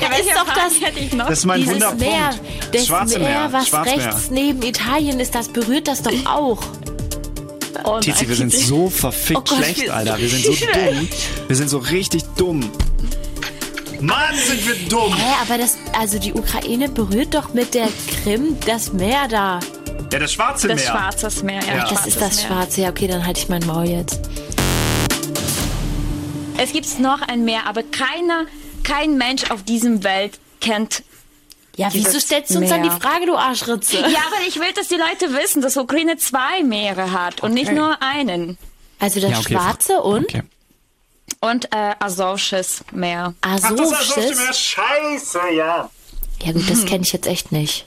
[0.00, 1.28] Ja, ist doch das- hätte ich noch?
[1.28, 2.02] Das ist mein Dieses Wunderpunkt.
[2.04, 2.30] Meer,
[2.72, 4.06] das Schwarze Meer, Meer, was Schwarzmeer.
[4.06, 6.58] rechts neben Italien ist, das berührt das doch auch.
[7.84, 10.18] oh, Tizi, wir sind so verfickt Oh Gott, schlecht, Alter.
[10.18, 11.08] Wir sind so dumm.
[11.46, 12.70] Wir sind so richtig dumm.
[14.00, 15.14] Mann, sind wir dumm.
[15.16, 17.88] Hä, aber das, also die Ukraine berührt doch mit der
[18.22, 19.58] Krim das Meer da.
[20.12, 20.90] Ja, das Schwarze Das Meer.
[20.90, 21.74] Schwarzes Meer, ja.
[21.76, 21.80] Ja.
[21.82, 22.46] Das Schwarzes ist das Meer.
[22.46, 22.80] Schwarze.
[22.82, 24.20] Ja, okay, dann halte ich mein Maul jetzt.
[26.56, 28.46] Es gibt noch ein Meer, aber keiner,
[28.82, 31.02] kein Mensch auf diesem Welt kennt.
[31.76, 32.90] Ja, wieso stellst du uns dann die.
[32.90, 33.98] Frage, du Arschritze?
[34.00, 37.70] Ja, aber ich will, dass die Leute wissen, dass Ukraine zwei Meere hat und nicht
[37.70, 38.58] nur einen.
[38.98, 39.52] Also das Ja, okay.
[39.54, 40.42] Schwarze und Okay.
[41.40, 43.34] Und äh, Asowsches Meer.
[43.42, 44.36] Ach, das ist das Asowsches.
[44.38, 44.52] Meer.
[44.52, 45.90] Scheiße, ja.
[46.42, 47.84] Ja gut, das kenne ich jetzt echt nicht.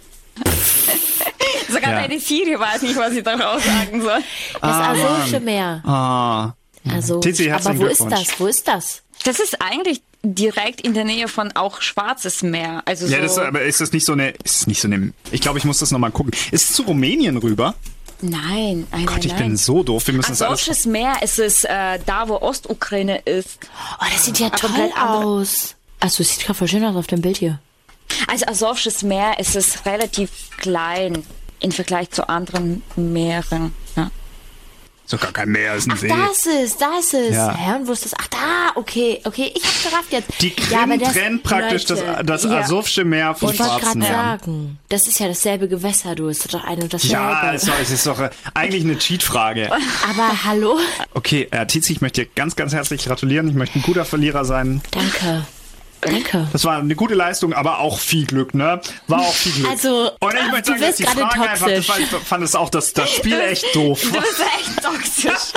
[1.72, 2.02] Sogar Ja.
[2.02, 4.20] deine Siri weiß nicht, was sie daraus sagen soll.
[4.62, 5.82] Das Asowsche Meer.
[5.86, 6.54] Ah.
[6.92, 8.40] Also, Tizi, aber wo ist das?
[8.40, 9.02] Wo ist das?
[9.24, 12.82] Das ist eigentlich direkt in der Nähe von auch Schwarzes Meer.
[12.86, 15.42] Also Ja, so, das, aber ist das nicht so eine, ist nicht so eine, ich
[15.42, 16.32] glaube, ich muss das nochmal gucken.
[16.52, 17.76] Ist es zu Rumänien rüber?
[18.24, 19.44] nein, nein, Gott, ich nein.
[19.50, 20.06] bin so doof.
[20.06, 20.62] Wir müssen das alles.
[20.62, 23.58] Asowsches Meer ist es äh, da, wo Ostukraine ist.
[24.00, 25.76] Oh, das sieht ja toll komplett andere- aus.
[26.00, 27.60] Also, es sieht gerade voll schön aus auf dem Bild hier.
[28.28, 31.24] Also Asowsches Meer ist es relativ klein
[31.62, 33.74] im Vergleich zu anderen Meeren.
[33.96, 34.12] Ja.
[35.06, 36.08] Sogar kein Meer, ist ein Ach, See.
[36.08, 37.12] da ist es, da ist.
[37.34, 37.80] Ja.
[37.84, 38.14] Wo ist das?
[38.18, 38.38] Ach, da,
[38.76, 40.30] okay, okay, ich hab's gerafft jetzt.
[40.42, 42.60] Die Krim Ja, das- trennt praktisch das, Leute, das ja.
[42.60, 44.40] Asowsche Meer vom Ich wollte Schwarzen gerade Meer.
[44.40, 47.14] sagen, das ist ja dasselbe Gewässer, du, ist doch ein und dasselbe.
[47.14, 49.70] Ja, es es ist doch äh, eigentlich eine Cheat-Frage.
[49.72, 50.80] aber hallo?
[51.14, 53.50] Okay, äh, Tizi, ich möchte dir ganz, ganz herzlich gratulieren.
[53.50, 54.82] Ich möchte ein guter Verlierer sein.
[54.92, 55.46] Danke.
[56.02, 56.48] Danke.
[56.52, 58.82] Das war eine gute Leistung, aber auch viel Glück, ne?
[59.08, 59.70] War auch viel Glück.
[59.70, 62.12] Also, Und ich möchte du sagen, dass die Frage einfach, das toxisch.
[62.12, 64.02] war, ich fand es auch das, das Spiel echt doof.
[64.02, 65.54] Du bist echt toxisch.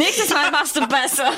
[0.00, 1.32] Nächstes Mal machst du besser.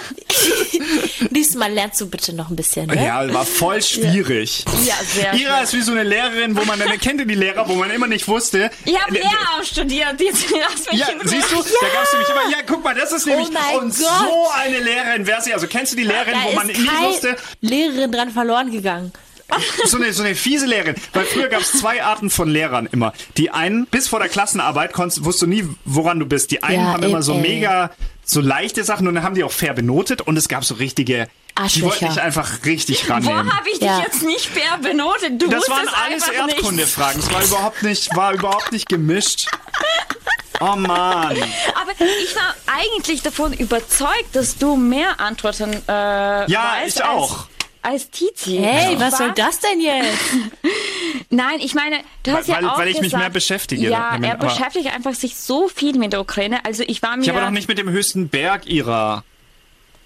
[1.31, 3.05] Nächstes Mal lernst du bitte noch ein bisschen, ne?
[3.05, 4.65] Ja, war voll schwierig.
[4.85, 7.69] Ja, sehr Ira ist wie so eine Lehrerin, wo man dann kennt ihr die Lehrer,
[7.69, 8.71] wo man immer nicht wusste.
[8.85, 10.21] Ich habe Äh, Lehramt studiert.
[10.21, 10.69] Jetzt Ja,
[11.25, 13.77] siehst du, da gab es nämlich immer, ja, guck mal, das ist nämlich, Oh mein
[13.79, 14.07] und Gott.
[14.07, 17.37] so eine Lehrerin wäre sie, also kennst du die Lehrerin, Da wo man nie wusste,
[17.61, 19.13] Lehrerin dran verloren gegangen.
[19.85, 23.13] so eine, so eine fiese Lehrerin, weil früher gab es zwei Arten von Lehrern immer.
[23.37, 26.51] Die einen, bis vor der Klassenarbeit konntest, wusstest du nie, woran du bist.
[26.53, 27.41] Die einen Ja, haben immer ey, so ey.
[27.41, 27.91] mega,
[28.33, 31.27] so leichte Sachen und dann haben die auch fair benotet und es gab so richtige,
[31.27, 31.87] die Arschlöcher.
[31.87, 33.55] wollten dich einfach richtig Wo rannehmen.
[33.57, 34.01] habe ich dich Ja.
[34.01, 35.41] jetzt nicht fair benotet?
[35.41, 36.27] Du Das waren alles.
[36.29, 37.21] Erdkundefragen.
[37.21, 39.49] Es war überhaupt nicht, war überhaupt nicht gemischt.
[40.61, 40.87] Oh man.
[41.37, 47.09] Aber ich war eigentlich davon überzeugt, dass du mehr Antworten äh, Ja, weißt ich als,
[47.11, 47.47] auch.
[47.83, 48.57] Als Tizi.
[48.59, 50.19] Hey, Also was soll das denn jetzt?
[51.31, 54.13] Nein, ich meine, du hast Weil- ja auch weil ich mich gesagt, mehr beschäftige Ja,
[54.13, 56.65] damit, er aber- beschäftigt einfach sich so viel mit der Ukraine.
[56.65, 59.25] Also ich war mir Ich habe doch nicht mit dem höchsten Berg ihrer.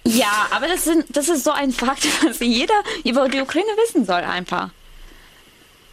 [0.05, 4.05] Ja, aber das, sind, das ist so ein Fakt, was jeder über die Ukraine wissen
[4.05, 4.69] soll einfach.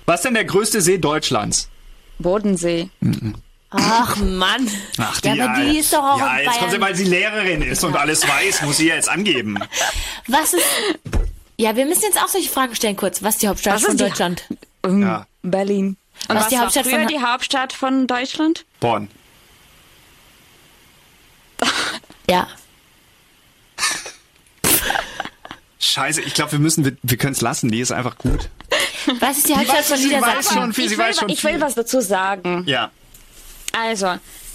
[0.07, 1.69] Was ist denn der größte See Deutschlands?
[2.19, 2.91] Bodensee.
[3.71, 4.71] Ach Mann.
[4.99, 7.61] Ach, ja, aber die ist doch auch Ja, in jetzt kommt sie, weil sie Lehrerin
[7.63, 9.59] ist und alles weiß, muss sie ja jetzt angeben.
[10.29, 10.65] Was ist...
[11.57, 13.23] Ja, wir müssen jetzt auch solche Fragen stellen kurz.
[13.23, 14.45] Was ist die Hauptstadt Was von Deutschland?
[14.85, 15.27] Ähm, Ja.
[15.43, 15.97] Berlin.
[16.29, 18.65] Und Was was, die war Hauptstadt früher von- die Hauptstadt von Deutschland?
[18.81, 19.09] Bonn.
[22.31, 22.49] Ja.
[25.79, 27.71] Scheiße, ich glaube, wir müssen, wir, wir können es lassen.
[27.71, 28.49] Die ist einfach gut.
[29.21, 30.55] Was ist die Hauptstadt von Niedersachsen?
[30.55, 30.95] schon viel, sie
[31.29, 32.65] ich will, was dazu sagen.
[32.67, 32.91] Ja.
[33.73, 34.15] Also,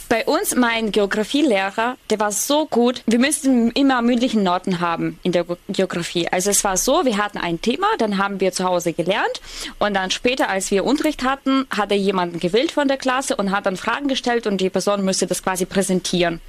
[0.10, 3.04] bei uns, mein Geografielehrer, der war so gut.
[3.06, 6.28] Wir müssten immer mündlichen Noten haben in der Ge- Geografie.
[6.28, 9.40] Also es war so, wir hatten ein Thema, dann haben wir zu Hause gelernt
[9.78, 13.52] und dann später, als wir Unterricht hatten, hat er jemanden gewählt von der Klasse und
[13.52, 16.42] hat dann Fragen gestellt und die Person müsste das quasi präsentieren.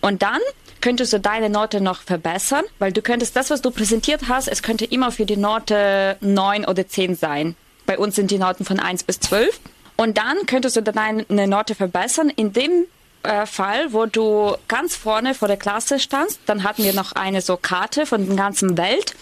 [0.00, 0.38] Und dann
[0.80, 4.62] könntest du deine Note noch verbessern, weil du könntest das, was du präsentiert hast, es
[4.62, 7.56] könnte immer für die Note 9 oder 10 sein.
[7.86, 9.58] Bei uns sind die Noten von 1 bis 12.
[9.96, 12.86] Und dann könntest du deine Note verbessern, in dem
[13.22, 16.40] äh, Fall, wo du ganz vorne vor der Klasse standst.
[16.46, 19.14] Dann hatten wir noch eine so Karte von der ganzen Welt.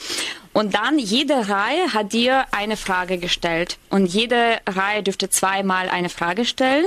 [0.53, 3.79] Und dann jede Reihe hat dir eine Frage gestellt.
[3.91, 6.87] Und jede Reihe dürfte zweimal eine Frage stellen.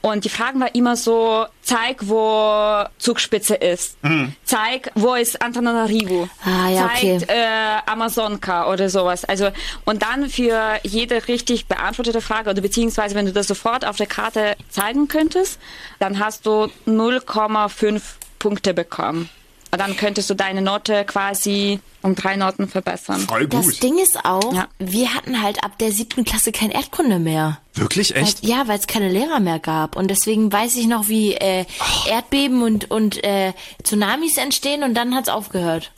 [0.00, 3.96] Und die Fragen war immer so, zeig, wo Zugspitze ist.
[4.44, 6.28] Zeig, wo ist Antananarivo.
[6.44, 7.26] Ah, ja, Zeigt, okay.
[7.28, 9.24] äh, Amazonka oder sowas.
[9.24, 9.50] Also
[9.84, 14.06] und dann für jede richtig beantwortete Frage oder beziehungsweise wenn du das sofort auf der
[14.06, 15.60] Karte zeigen könntest,
[16.00, 18.00] dann hast du 0,5
[18.40, 19.28] Punkte bekommen.
[19.74, 23.20] Und dann könntest du deine Note quasi um drei Noten verbessern.
[23.20, 23.82] Voll Das gut.
[23.82, 24.68] Ding ist auch, Ja.
[24.78, 27.58] wir hatten halt ab der siebten Klasse kein Erdkunde mehr.
[27.74, 28.14] Wirklich?
[28.14, 28.44] Weil, Echt?
[28.44, 29.96] ja, weil es keine Lehrer mehr gab.
[29.96, 31.64] Und deswegen weiß ich noch, wie äh,
[32.06, 35.90] Erdbeben und, und äh, Tsunamis entstehen und dann hat's aufgehört.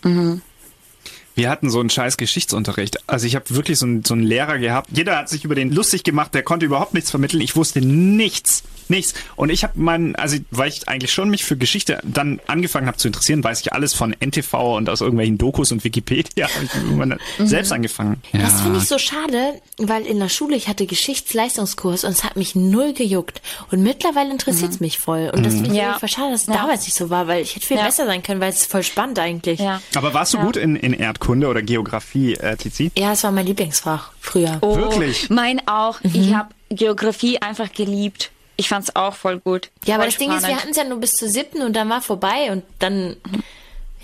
[1.34, 2.98] Wir hatten so einen scheiß Geschichtsunterricht.
[3.08, 4.88] Also ich habe wirklich so einen, so einen Lehrer gehabt.
[4.92, 7.40] Jeder hat sich über den lustig gemacht, der konnte überhaupt nichts vermitteln.
[7.40, 9.14] Ich wusste nichts, nichts.
[9.34, 12.98] Und ich habe meinen, also weil ich eigentlich schon mich für Geschichte dann angefangen habe
[12.98, 16.46] zu interessieren, weiß ich alles von NTV und aus irgendwelchen Dokus und Wikipedia.
[16.46, 18.22] Hab ich irgendwann selbst angefangen.
[18.32, 22.36] Das finde ich so schade, weil in der Schule ich hatte Geschichtsleistungskurs und es hat
[22.36, 23.42] mich null gejuckt.
[23.72, 25.30] Und mittlerweile interessiert's mich voll.
[25.34, 25.98] Und das finde ich Ja.
[26.06, 26.54] schade, dass es Ja.
[26.54, 27.86] damals nicht so war, weil ich hätte viel Ja.
[27.86, 29.58] besser sein können, weil es ist voll spannend eigentlich.
[29.58, 29.80] Ja.
[29.96, 32.90] Aber warst du gut in, in Erdkunde oder Geografie, äh, Tizi?
[32.96, 34.58] Ja, es war mein Lieblingsfach früher.
[34.60, 35.30] Oh, Wirklich?
[35.30, 36.00] Mein auch.
[36.02, 38.30] Ich habe Geografie einfach geliebt.
[38.56, 39.70] Ich fand's auch voll gut.
[39.84, 40.60] Ja, aber Voll das Ding ist, wir spannend.
[40.60, 43.16] hatten es ja nur bis zur siebten und dann war vorbei und dann,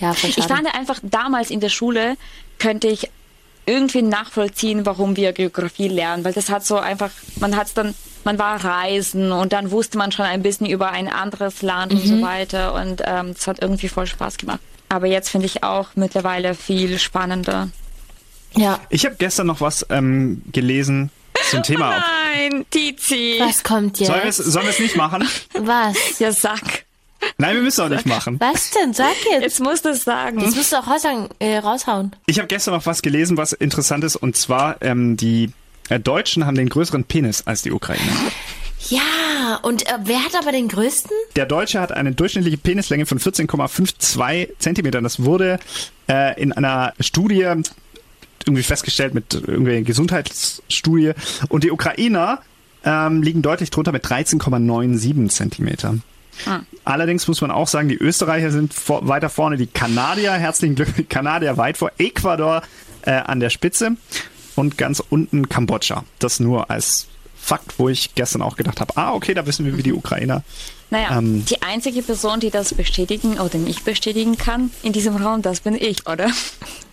[0.00, 2.16] ja, voll Ich fand einfach damals in der Schule
[2.58, 3.08] könnte ich
[3.66, 8.38] irgendwie nachvollziehen, warum wir Geografie lernen, weil das hat so einfach, man hat dann, man
[8.38, 12.20] war reisen und dann wusste man schon ein bisschen über ein anderes Land und so
[12.22, 14.60] weiter und ähm, es hat irgendwie voll Spaß gemacht.
[14.90, 17.70] Aber jetzt finde ich auch mittlerweile viel spannender.
[18.56, 18.80] Ja.
[18.90, 21.10] Ich habe gestern noch was ähm, gelesen
[21.48, 22.04] zum Thema.
[22.34, 23.36] Nein, Tizi.
[23.38, 24.08] Was kommt jetzt?
[24.08, 25.26] Sollen wir es sollen nicht machen?
[25.54, 26.18] Was?
[26.18, 26.84] Ja, sag.
[27.38, 28.40] Nein, wir müssen auch nicht machen.
[28.40, 28.92] Was denn?
[28.92, 29.42] Sag jetzt.
[29.42, 30.40] Jetzt musst du es sagen.
[30.40, 32.16] Das musst du auch raushauen, äh, raushauen.
[32.26, 35.52] Ich habe gestern noch was gelesen, was interessant ist, und zwar ähm, die
[35.88, 38.02] äh, Deutschen haben den größeren Penis als die Ukrainer.
[38.88, 39.00] Ja,
[39.62, 41.10] und äh, wer hat aber den größten?
[41.36, 45.04] Der Deutsche hat eine durchschnittliche Penislänge von 14,52 Zentimetern.
[45.04, 45.58] Das wurde
[46.08, 47.46] äh, in einer Studie
[48.46, 51.12] irgendwie festgestellt mit irgendeiner Gesundheitsstudie.
[51.48, 52.40] Und die Ukrainer
[52.84, 55.94] ähm, liegen deutlich drunter mit 13,97 Zentimeter.
[56.84, 60.94] Allerdings muss man auch sagen, die Österreicher sind vor, weiter vorne, die Kanadier, herzlichen Glück,
[60.96, 62.62] die Kanadier weit vor, Ecuador
[63.02, 63.96] äh, an der Spitze
[64.56, 66.04] und ganz unten Kambodscha.
[66.18, 67.08] Das nur als
[67.42, 70.42] Fakt, wo ich gestern auch gedacht habe, ah, okay, da wissen wir, wie die Ukrainer.
[70.90, 71.44] Naja, Ähm.
[71.46, 75.74] die einzige Person, die das bestätigen oder nicht bestätigen kann in diesem Raum, das bin
[75.74, 76.30] ich, oder?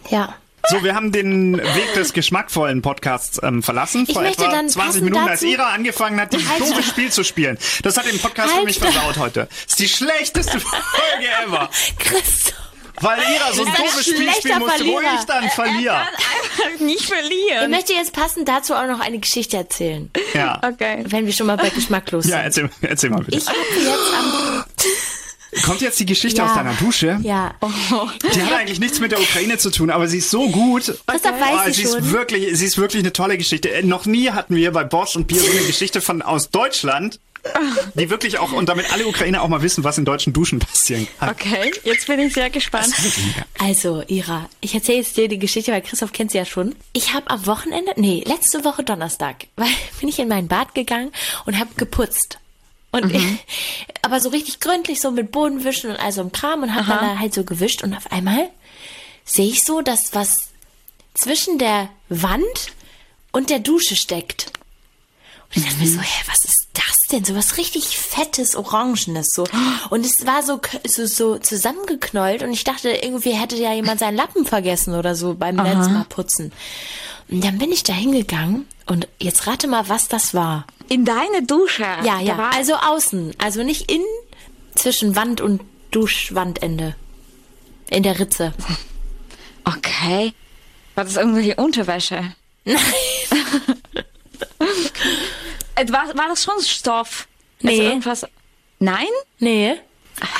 [0.10, 0.36] Ja.
[0.69, 4.03] So, wir haben den Weg des geschmackvollen Podcasts ähm, verlassen.
[4.07, 6.62] Ich vor möchte etwa dann 20 passend Minuten, als dazu- Ira angefangen hat, dieses Halt
[6.62, 6.83] doofe.
[6.83, 7.57] Spiel zu spielen.
[7.83, 8.91] Das hat den Podcast für Halt mich stopp.
[8.91, 9.47] versaut heute.
[9.49, 11.69] Das ist die schlechteste Folge ever.
[11.99, 12.53] Christoph.
[13.01, 15.95] Weil Ira so ein doofes Spiel spielen wo ich dann verliere.
[15.97, 17.69] einfach nicht Ich verlieren.
[17.71, 20.10] möchte jetzt passend dazu auch noch eine Geschichte erzählen.
[20.33, 20.60] Ja.
[20.63, 21.03] Okay.
[21.07, 22.33] Wenn wir schon mal bei geschmacklos sind.
[22.33, 23.38] Ja, erzähl, erzähl mal bitte.
[23.38, 24.63] Ich habe jetzt am...
[25.63, 26.47] Kommt jetzt die Geschichte Ja.
[26.47, 27.19] aus deiner Dusche?
[27.23, 27.55] Ja.
[28.33, 30.83] Die hat eigentlich nichts mit der Ukraine zu tun, aber sie ist so gut.
[31.07, 31.99] Christoph weiß Ah, sie sie schon.
[31.99, 33.71] ist wirklich, sie ist wirklich eine tolle Geschichte.
[33.71, 37.19] Äh, Noch nie hatten wir bei Bosch und Bier so eine Geschichte von aus Deutschland,
[37.95, 41.07] die wirklich auch und damit alle Ukrainer auch mal wissen, was in deutschen Duschen passieren
[41.19, 41.29] kann.
[41.29, 42.93] Okay, jetzt bin ich sehr gespannt.
[43.60, 46.75] Also, Ira, ich erzähle jetzt dir die Geschichte, weil Christoph kennt sie ja schon.
[46.93, 51.12] Ich habe am Wochenende, nee, letzte Woche Donnerstag, weil bin ich in mein Bad gegangen
[51.45, 52.39] und habe geputzt.
[52.91, 53.23] Und ich,
[54.01, 56.99] aber so richtig gründlich, so mit Bodenwischen und all so einem Kram und habe dann
[56.99, 58.49] da halt so gewischt und auf einmal
[59.25, 60.49] sehe ich so, dass was
[61.13, 62.71] zwischen der Wand
[63.31, 64.51] und der Dusche steckt.
[65.49, 67.23] Und ich dachte mir so, hä, was ist das denn?
[67.25, 69.45] So was richtig fettes, orangenes so.
[69.89, 74.15] Und es war so, so, so zusammengeknollt und ich dachte, irgendwie hätte ja jemand seinen
[74.15, 76.51] Lappen vergessen oder so beim letzten Mal putzen.
[77.29, 80.65] Und dann bin ich da hingegangen und jetzt rate mal, was das war.
[80.87, 81.85] In deine Dusche.
[82.03, 84.05] Ja, ja, also außen, also nicht innen,
[84.75, 85.61] zwischen Wand und
[85.91, 86.95] Duschwandende.
[87.89, 88.53] In der Ritze.
[89.69, 90.31] Okay.
[90.95, 92.33] War das irgendwelche Unterwäsche?
[92.63, 92.79] Nein.
[95.77, 97.27] Äh, War, war das schon Stoff?
[97.61, 97.71] Nee.
[97.71, 98.25] Also irgendwas.
[98.79, 99.07] Nein?
[99.39, 99.75] Nee.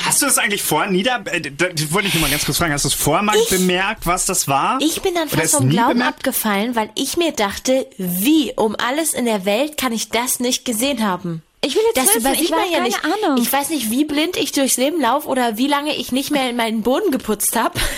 [0.04, 2.58] Hast du das eigentlich vorher nieder, äh, da, das wollte ich nur mal ganz kurz
[2.58, 4.78] fragen, hast du es vorher mal Ich- bemerkt, was das war?
[4.80, 6.18] Ich bin dann fast vom Glauben bemerkt?
[6.18, 10.64] abgefallen, weil ich mir dachte, wie um alles in der Welt kann ich das nicht
[10.64, 11.42] gesehen haben?
[11.60, 13.04] Ich will jetzt Das wissen, ich weiß ja keine nicht.
[13.04, 13.38] Ahnung.
[13.40, 16.48] Ich weiß nicht, wie blind ich durchs Leben laufe oder wie lange ich nicht mehr
[16.50, 17.78] in meinen Boden geputzt habe.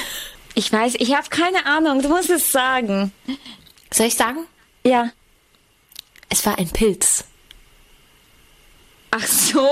[0.57, 2.03] Ich weiß, ich habe keine Ahnung.
[2.03, 3.13] Du musst es sagen.
[3.95, 4.41] Soll ich sagen?
[4.85, 5.11] Ja.
[6.29, 7.23] Es war ein Pilz.
[9.13, 9.69] Ach so,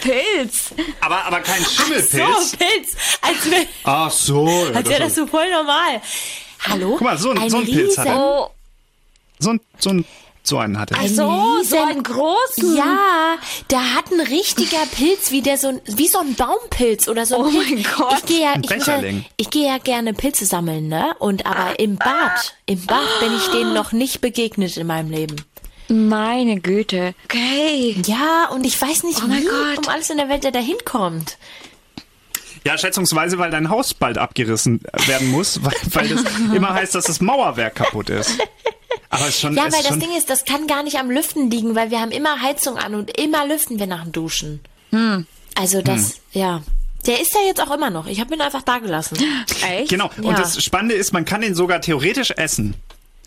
[0.00, 0.70] Pilz.
[1.00, 2.56] aber, aber kein So, Schimmelpilz.
[2.56, 2.96] Pilz.
[3.20, 4.46] Als wäre Ach so.
[4.48, 6.00] ja, als wär das so voll normal.
[6.68, 6.90] Hallo?
[6.92, 8.50] Guck mal, so ein- so ein Pilz hat er.
[9.40, 10.04] so, ein, so, ein,
[10.44, 11.16] so einen hatte ach ich.
[11.16, 12.76] so, so riesen- einen großen.
[12.76, 13.36] Ja,
[13.68, 17.36] da hat ein richtiger Pilz, wie der so ein, wie so ein Baumpilz oder so.
[17.36, 17.70] Ein Oh Pilz.
[17.70, 18.18] mein Gott.
[18.20, 21.14] Ich gehe ja, Ein ich, ich gehe ja gerne Pilze sammeln, ne?
[21.18, 25.36] Und aber im Bad, im Bad bin ich denen noch nicht begegnet in meinem Leben.
[25.90, 27.14] Meine Güte.
[27.24, 27.96] Okay.
[28.06, 29.78] Ja, und ich weiß nicht, Oh mein wie Gott.
[29.86, 31.36] um alles in der Welt der da hinkommt.
[32.64, 36.22] Ja, schätzungsweise, weil dein Haus bald abgerissen werden muss, weil, weil das
[36.54, 38.38] immer heißt, dass das Mauerwerk kaputt ist.
[39.08, 41.74] Aber schon, Ja, es weil das Ding ist, das kann gar nicht am Lüften liegen,
[41.74, 44.60] weil wir haben immer Heizung an und immer lüften wir nach dem Duschen.
[44.90, 45.26] Hm.
[45.58, 46.62] Also das, ja.
[47.06, 48.06] Der ist ja jetzt auch immer noch.
[48.06, 49.16] Ich habe ihn einfach da gelassen.
[49.68, 49.88] Echt?
[49.88, 50.10] Genau.
[50.20, 50.28] Ja.
[50.28, 52.74] Und das Spannende ist, man kann den sogar theoretisch essen.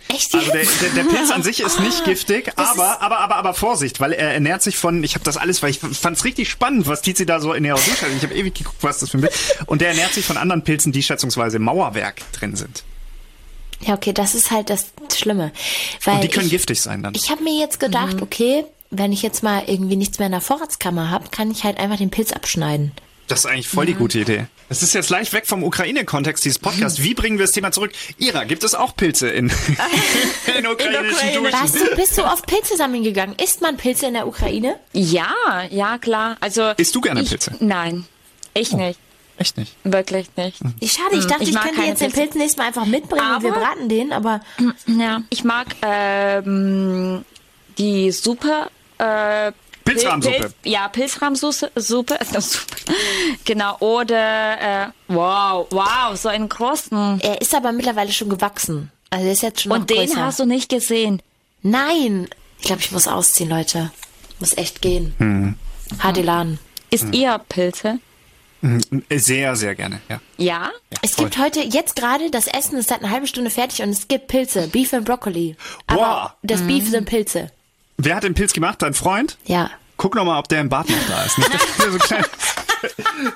[0.10, 0.82] Echt Also der, jetzt?
[0.82, 4.00] der, der Pilz an sich ist nicht Ah, giftig, das aber, aber, aber, aber Vorsicht,
[4.00, 6.88] weil er ernährt sich von, ich habe das alles, weil ich fand es richtig spannend,
[6.88, 8.10] was Tizi da so in der Dusche hat.
[8.16, 9.34] Ich habe ewig geguckt, was das für ein Bild
[9.66, 12.84] Und der ernährt sich von anderen Pilzen, die schätzungsweise im Mauerwerk drin sind.
[13.82, 15.52] Ja, okay, das ist halt das Schlimme.
[16.04, 17.14] Weil Und die können ich, giftig sein dann.
[17.16, 20.42] Ich habe mir jetzt gedacht, okay, wenn ich jetzt mal irgendwie nichts mehr in der
[20.42, 22.92] Vorratskammer habe, kann ich halt einfach den Pilz abschneiden.
[23.28, 24.46] Das ist eigentlich voll die gute Idee.
[24.70, 27.02] Das ist jetzt leicht weg vom Ukraine-Kontext dieses Podcasts.
[27.02, 27.92] Wie bringen wir das Thema zurück?
[28.18, 29.50] Ira, gibt es auch Pilze in,
[30.58, 31.40] in ukrainischen Ukraine.
[31.40, 31.54] Duschen?
[31.54, 33.36] Warst du, bist du oft Pilze sammeln gegangen?
[33.42, 34.78] Isst man Pilze in der Ukraine?
[34.92, 35.34] Ja,
[35.70, 36.38] ja, klar.
[36.42, 36.72] Also.
[36.78, 37.56] Isst du gerne ich, Pilze?
[37.60, 38.06] Nein,
[38.54, 39.00] ich nicht.
[39.38, 39.76] Echt nicht.
[39.84, 40.60] Wirklich nicht.
[40.80, 42.22] Ich schade, ich dachte, ich ich, könnte jetzt den Pilze.
[42.22, 44.42] Pilz nächstes Mal einfach mitbringen und wir Aber- braten den, aber
[44.88, 45.22] Ja.
[45.30, 47.24] Ich mag ähm,
[47.78, 48.70] die Suppe.
[49.00, 49.52] Äh,
[49.86, 50.38] Pilzrahmsuppe.
[50.40, 51.72] Pilz, ja, Pilzrahmsuppe.
[51.76, 52.76] Suppe, Suppe.
[53.46, 53.78] Genau.
[53.80, 57.20] Oder äh, wow, wow, so einen großen.
[57.22, 58.92] er ist aber mittlerweile schon gewachsen.
[59.10, 60.24] Also der ist jetzt schon Und den größer.
[60.26, 61.22] hast du nicht gesehen.
[61.62, 62.28] Nein!
[62.60, 63.92] Ich glaube, ich muss ausziehen, Leute.
[64.40, 65.14] Muss echt gehen.
[65.18, 65.56] Hm.
[66.00, 66.60] Hadelan.
[66.90, 68.00] Ist ihr Pilze?
[69.10, 70.22] Sehr, sehr gerne, ja.
[70.38, 70.72] Ja.
[71.02, 71.26] Es voll.
[71.26, 74.28] gibt heute, jetzt gerade, das Essen ist seit einer halben Stunde fertig und es gibt
[74.30, 74.68] Pilze.
[74.70, 75.58] Beef und Broccoli.
[75.88, 76.38] Aber Boah.
[76.44, 76.68] das Mhm.
[76.68, 77.52] Beef sind Pilze.
[78.04, 78.82] Wer hat den Pilz gemacht?
[78.82, 79.38] Dein Freund?
[79.46, 79.70] Ja.
[79.98, 81.38] Guck noch mal, ob der im Bad noch da ist.
[81.38, 82.24] Nicht, dass so klein
[82.80, 83.32] Zeit.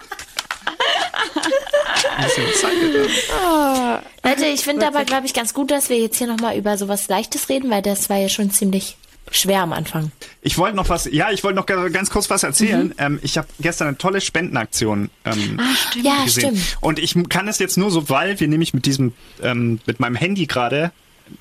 [4.24, 7.08] Leute, ich finde aber, glaube ich, ganz gut, dass wir jetzt hier nochmal über sowas
[7.08, 8.98] Leichtes reden, weil das war ja schon ziemlich
[9.32, 10.12] schwer am Anfang.
[10.42, 12.94] Ich wollte noch was, ja, ich wollte noch ga- ganz kurz was erzählen.
[12.98, 15.60] Ähm, ich habe gestern eine tolle Spendenaktion ähm,
[16.02, 16.56] Ja, gesehen.
[16.56, 16.78] stimmt.
[16.82, 19.14] Und ich kann es jetzt nur so, weil wir nämlich mit diesem,
[19.44, 20.92] ähm, mit meinem Handy gerade,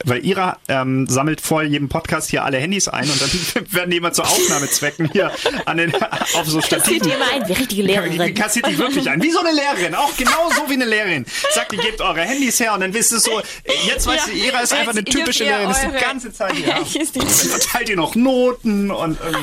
[0.04, 3.96] weil Ira ähm, sammelt vor jedem Podcast hier alle Handys ein und dann werden die
[3.98, 5.30] immer zu Aufnahmezwecken hier
[5.64, 5.94] an den,
[6.34, 7.08] auf so Stativen.
[7.08, 8.34] ihr immer ein, wie richtige Die Lehrerin.
[8.34, 9.22] kassiert die wirklich ein.
[9.22, 9.94] Wie so eine Lehrerin.
[9.94, 11.24] Auch genau so wie eine Lehrerin.
[11.54, 13.40] Sagt, ihr gebt eure Handys her und dann wisst ihr so,
[13.86, 15.70] jetzt weißt du, Ira ist einfach eine typische Lehrerin.
[15.70, 16.74] Ist die ganze Zeit hier.
[16.92, 19.36] Die- Dann verteilt ihr noch Noten und ähm,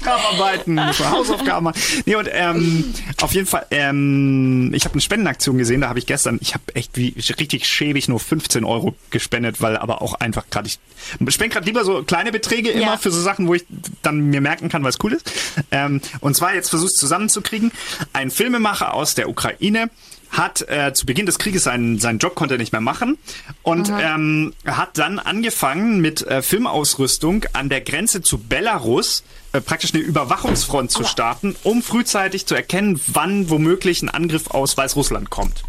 [0.00, 1.80] Strafarbeiten, muss man Hausaufgaben machen.
[2.06, 6.06] Nee, und ähm, auf jeden Fall, ähm, ich habe eine Spendenaktion gesehen, da habe ich
[6.06, 10.44] gestern, ich habe echt wie richtig schäbig nur 15 Euro gespendet, weil aber auch einfach
[10.50, 10.78] gerade ich
[11.28, 12.96] spende gerade lieber so kleine Beträge immer Ja.
[12.96, 13.64] für so Sachen, wo ich
[14.02, 15.30] dann mir merken kann, was cool ist.
[15.70, 17.72] Ähm, und zwar jetzt versucht zusammenzukriegen,
[18.12, 19.90] ein Filmemacher aus der Ukraine
[20.30, 23.18] hat äh, zu Beginn des Krieges seinen, seinen Job konnte er nicht mehr machen
[23.62, 29.92] und ähm, hat dann angefangen mit äh, Filmausrüstung an der Grenze zu Belarus äh, praktisch
[29.92, 35.64] eine Überwachungsfront zu starten, um frühzeitig zu erkennen, wann womöglich ein Angriff aus Weißrussland kommt.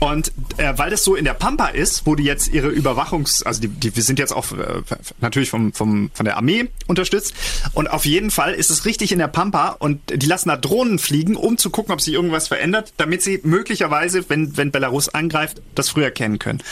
[0.00, 3.60] Und äh, weil das so in der Pampa ist, wo die jetzt ihre Überwachungs, also
[3.60, 4.82] die, die wir sind jetzt auch äh,
[5.20, 7.34] natürlich vom, vom, von der Armee unterstützt.
[7.72, 11.00] Und auf jeden Fall ist es richtig in der Pampa und die lassen da Drohnen
[11.00, 15.60] fliegen, um zu gucken, ob sich irgendwas verändert, damit sie möglicherweise, wenn, wenn Belarus angreift,
[15.74, 16.62] das früher erkennen können.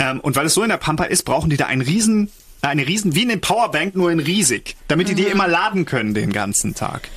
[0.00, 2.30] Ähm, und weil es so in der Pampa ist, brauchen die da einen riesen,
[2.60, 6.32] eine riesen, wie eine Powerbank, nur in riesig, damit die die immer laden können den
[6.32, 7.08] ganzen Tag.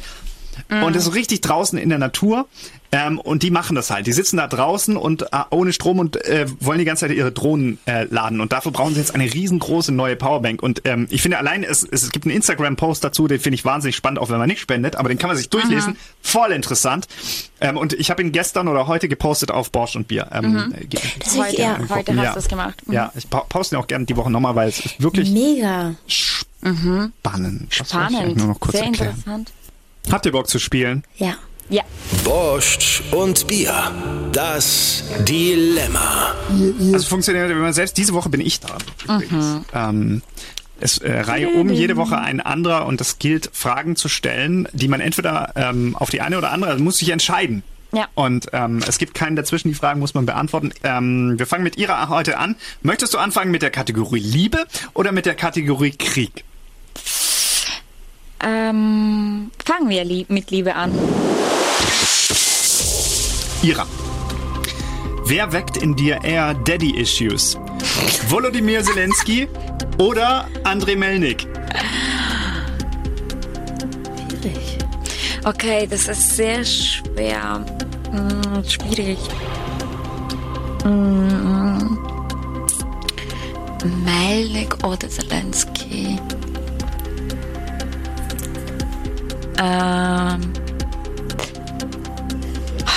[0.69, 2.47] Und das ist richtig draußen in der Natur.
[2.93, 4.05] Ähm, und die machen das halt.
[4.05, 7.31] Die sitzen da draußen und äh, ohne Strom und äh, wollen die ganze Zeit ihre
[7.31, 8.41] Drohnen äh, laden.
[8.41, 10.61] Und dafür brauchen sie jetzt eine riesengroße neue Powerbank.
[10.61, 13.95] Und ähm, ich finde allein, es, es gibt einen Instagram-Post dazu, den finde ich wahnsinnig
[13.95, 15.95] spannend, auch wenn man nicht spendet, aber den kann man sich durchlesen.
[16.21, 17.07] Voll interessant.
[17.61, 20.27] Ähm, und ich habe ihn gestern oder heute gepostet auf Borsch und Bier.
[20.33, 21.79] Ähm, äh, ge- Das Heute, eher.
[21.87, 22.23] heute Ja.
[22.25, 22.81] hast du es gemacht.
[22.87, 22.93] Mhm.
[22.93, 25.95] Ja, ich poste ihn auch gerne die Woche nochmal, weil es ist wirklich Mega.
[26.07, 27.13] spannend.
[27.69, 28.39] Das ich Spannend.
[28.41, 28.87] Sehr erklären.
[28.93, 29.51] interessant.
[30.09, 31.03] Habt ihr Bock zu spielen?
[31.17, 31.35] Ja.
[31.69, 31.83] Ja.
[32.25, 33.91] Borscht und Bier.
[34.33, 36.33] Das Dilemma.
[36.93, 38.81] Also funktioniert, wenn man selbst diese Woche bin ich dran.
[39.03, 39.61] übrigens.
[39.73, 40.21] Ähm,
[40.81, 44.87] es äh, Reihe um jede Woche ein anderer und es gilt, Fragen zu stellen, die
[44.87, 47.63] man entweder ähm, auf die eine oder andere, also muss sich entscheiden.
[47.93, 48.07] Ja.
[48.15, 50.73] Und ähm, es gibt keinen dazwischen, die Fragen muss man beantworten.
[50.83, 52.55] Ähm, wir fangen mit Ihrer heute an.
[52.81, 56.43] Möchtest du anfangen mit der Kategorie Liebe oder mit der Kategorie Krieg?
[58.43, 60.91] Ähm, fangen wir lieb mit Liebe an.
[63.61, 63.85] Ira.
[65.25, 67.57] Wer weckt in dir eher Daddy-Issues?
[68.27, 69.47] Volodymyr Zelensky
[69.99, 71.47] oder Andrei Melnik?
[74.29, 74.77] Schwierig.
[75.43, 77.63] Okay, das ist sehr schwer.
[78.11, 79.19] Hm, schwierig.
[80.83, 81.99] Hm.
[84.03, 86.19] Melnik oder Zelensky?
[89.61, 90.53] Ähm.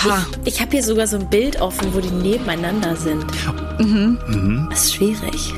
[0.04, 0.26] Ha.
[0.44, 3.24] Ich habe hier sogar so ein Bild offen, wo die nebeneinander sind.
[3.78, 4.66] Mhm.
[4.70, 5.52] Das ist schwierig.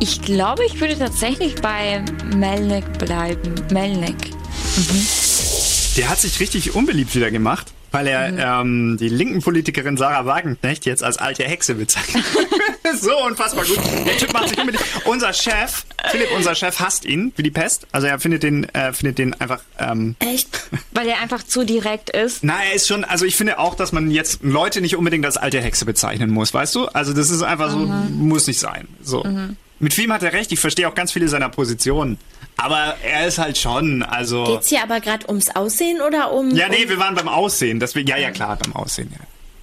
[0.00, 2.04] Ich glaube, ich würde tatsächlich bei
[2.36, 3.54] Melnik bleiben.
[3.72, 4.32] Melnik.
[5.96, 10.86] Der hat sich richtig unbeliebt wieder gemacht, weil er ähm, die linken Politikerin Sarah Wagenknecht
[10.86, 12.24] jetzt als alte Hexe bezeichnet.
[13.00, 13.78] so unfassbar gut.
[14.06, 14.84] Der Typ macht sich unbeliebt.
[15.04, 17.88] Unser Chef, Philipp, unser Chef hasst ihn wie die Pest.
[17.90, 19.62] Also er findet den, äh, findet den einfach.
[19.80, 20.48] Ähm, Echt?
[20.92, 22.44] Weil er einfach zu direkt ist.
[22.44, 23.02] na, er ist schon.
[23.02, 26.54] Also ich finde auch, dass man jetzt Leute nicht unbedingt als alte Hexe bezeichnen muss,
[26.54, 26.86] weißt du?
[26.86, 28.86] Also das ist einfach so, muss nicht sein.
[29.02, 29.24] So.
[29.80, 30.50] Mit vielem hat er recht.
[30.52, 32.18] Ich verstehe auch ganz viele seiner Positionen.
[32.56, 34.44] Aber er ist halt schon, also.
[34.44, 36.50] Geht's hier aber gerade ums Aussehen oder um.
[36.54, 37.78] Ja, nee, um wir waren beim Aussehen.
[37.78, 39.12] Deswegen, ja, ja, klar, beim Aussehen.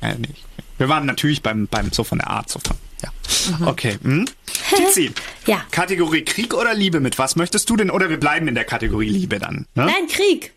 [0.01, 0.09] Ja.
[0.09, 0.29] Ja, nee.
[0.77, 3.67] Wir waren natürlich beim, beim so von der Art, so von, ja.
[3.67, 3.97] Okay.
[4.01, 4.25] Hm?
[4.75, 5.11] Tizi,
[5.45, 5.61] Ja.
[5.71, 7.89] Kategorie Krieg oder Liebe, mit was möchtest du denn?
[7.89, 9.65] Oder wir bleiben in der Kategorie Liebe dann.
[9.75, 9.85] Ne?
[9.85, 10.53] Nein, Krieg.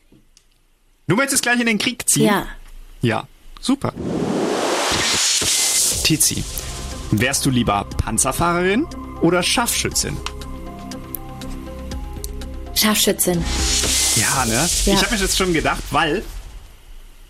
[1.06, 2.26] Du möchtest gleich in den Krieg ziehen?
[2.26, 2.46] Ja.
[3.00, 3.28] Ja,
[3.60, 3.92] super.
[6.04, 6.42] Tizi,
[7.10, 8.86] wärst du lieber Panzerfahrerin
[9.22, 10.16] oder Scharfschützin?
[12.74, 13.44] Scharfschützin.
[14.16, 14.68] Ja, ne?
[14.84, 14.94] Ja.
[14.94, 16.22] Ich habe mir das schon gedacht, weil,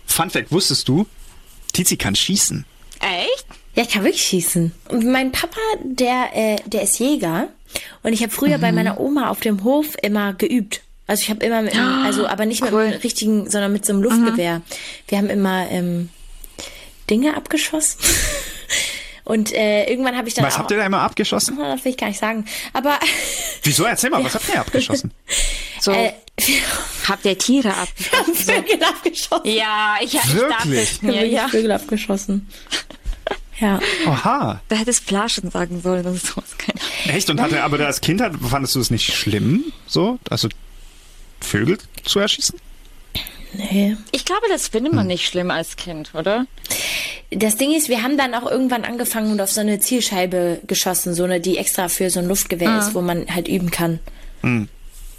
[0.05, 1.07] Fun Fact, wusstest du,
[1.73, 2.65] Tizi kann schießen.
[2.99, 3.45] Echt?
[3.75, 4.71] Ja, ich kann wirklich schießen.
[4.89, 7.49] Und mein Papa, der, äh, der ist Jäger.
[8.03, 10.81] Und ich habe früher bei meiner Oma auf dem Hof immer geübt.
[11.07, 13.93] Also ich habe immer mit, einem, also aber nicht mit einem richtigen, sondern mit so
[13.93, 14.61] einem Luftgewehr.
[15.07, 16.09] Wir haben immer ähm,
[17.09, 17.99] Dinge abgeschossen.
[19.29, 21.55] Und äh, irgendwann habe ich dann Was auch, habt ihr da immer abgeschossen?
[21.59, 22.45] Das will ich gar nicht sagen.
[22.73, 22.97] Aber
[23.63, 23.83] Wieso?
[23.83, 25.11] Erzähl mal, was habt ihr abgeschossen?
[25.81, 26.11] So, äh,
[27.07, 27.87] habt ihr Tiere ab?
[28.11, 29.45] haben Vögel abgeschossen.
[29.45, 31.01] Ja, ich, ich Wirklich?
[31.01, 31.47] haben mir, ja.
[31.47, 32.49] Vögel abgeschossen.
[33.61, 33.79] Ja.
[34.05, 34.61] Oha.
[34.67, 37.29] Da hättest Flaschen sagen sollen, das ist sowas keine Echt?
[37.29, 40.19] Und hatte, aber als Kind hat, fandest du es nicht schlimm, so?
[40.29, 40.49] Also
[41.39, 42.59] Vögel zu erschießen?
[43.53, 43.97] Nee.
[44.11, 46.45] Ich glaube, das findet man nicht schlimm als Kind, oder?
[47.31, 51.13] Das Ding ist, wir haben dann auch irgendwann angefangen und auf so eine Zielscheibe geschossen,
[51.13, 53.99] so eine, die extra für so ein Luftgewehr ist, wo man halt üben kann.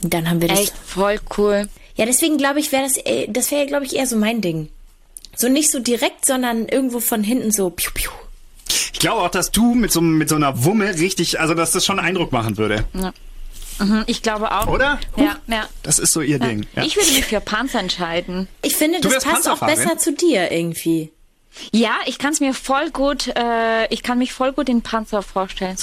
[0.03, 0.61] Und dann haben wir das.
[0.61, 1.69] Echt voll cool.
[1.97, 4.69] Ja, deswegen glaube ich, wäre das, äh, das wäre, glaube ich, eher so mein Ding.
[5.37, 8.11] So nicht so direkt, sondern irgendwo von hinten so piu, piu.
[8.93, 11.85] Ich glaube auch, dass du mit so, mit so einer Wumme richtig, also dass das
[11.85, 12.85] schon Eindruck machen würde.
[13.81, 14.67] Mhm, Ich glaube auch.
[14.69, 14.99] Oder?
[15.17, 15.69] Ja, ja.
[15.83, 16.67] Das ist so ihr Ding.
[16.77, 16.83] Ja.
[16.85, 18.47] Ich würde mich für Panzer entscheiden.
[18.63, 21.13] Ich finde, Du das passt auch besser zu dir irgendwie.
[21.73, 25.23] Ja, ich kann es mir voll gut, äh, ich kann mich voll gut den Panzer
[25.23, 25.77] vorstellen.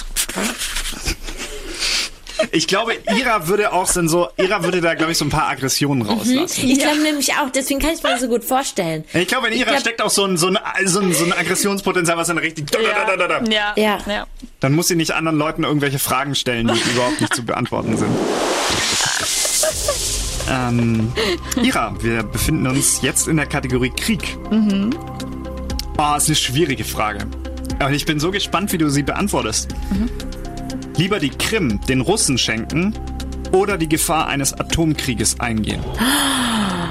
[2.51, 5.47] Ich glaube, Ira würde auch dann so, Ira würde da, glaube ich, so ein paar
[5.49, 6.69] Aggressionen rauslassen.
[6.69, 9.03] Ich glaube nämlich auch, deswegen kann ich mir das so gut vorstellen.
[9.13, 11.33] Ich glaube, in Ira glaub- steckt auch so ein, so, ein, so, ein, so ein
[11.33, 12.69] Aggressionspotenzial, was dann richtig.
[12.71, 13.51] Da, da, da, da, da.
[13.51, 13.73] Ja.
[13.75, 13.97] Ja.
[14.07, 14.27] ja.
[14.59, 18.11] Dann muss sie nicht anderen Leuten irgendwelche Fragen stellen, die überhaupt nicht zu beantworten sind.
[20.49, 21.11] Ähm,
[21.61, 24.37] Ira, wir befinden uns jetzt in der Kategorie Krieg.
[24.49, 24.91] Mhm.
[25.97, 27.25] Oh, ist eine schwierige Frage.
[27.83, 29.69] Und ich bin so gespannt, wie du sie beantwortest.
[30.97, 32.93] Lieber die Krim den Russen schenken
[33.51, 35.79] oder die Gefahr eines Atomkrieges eingehen?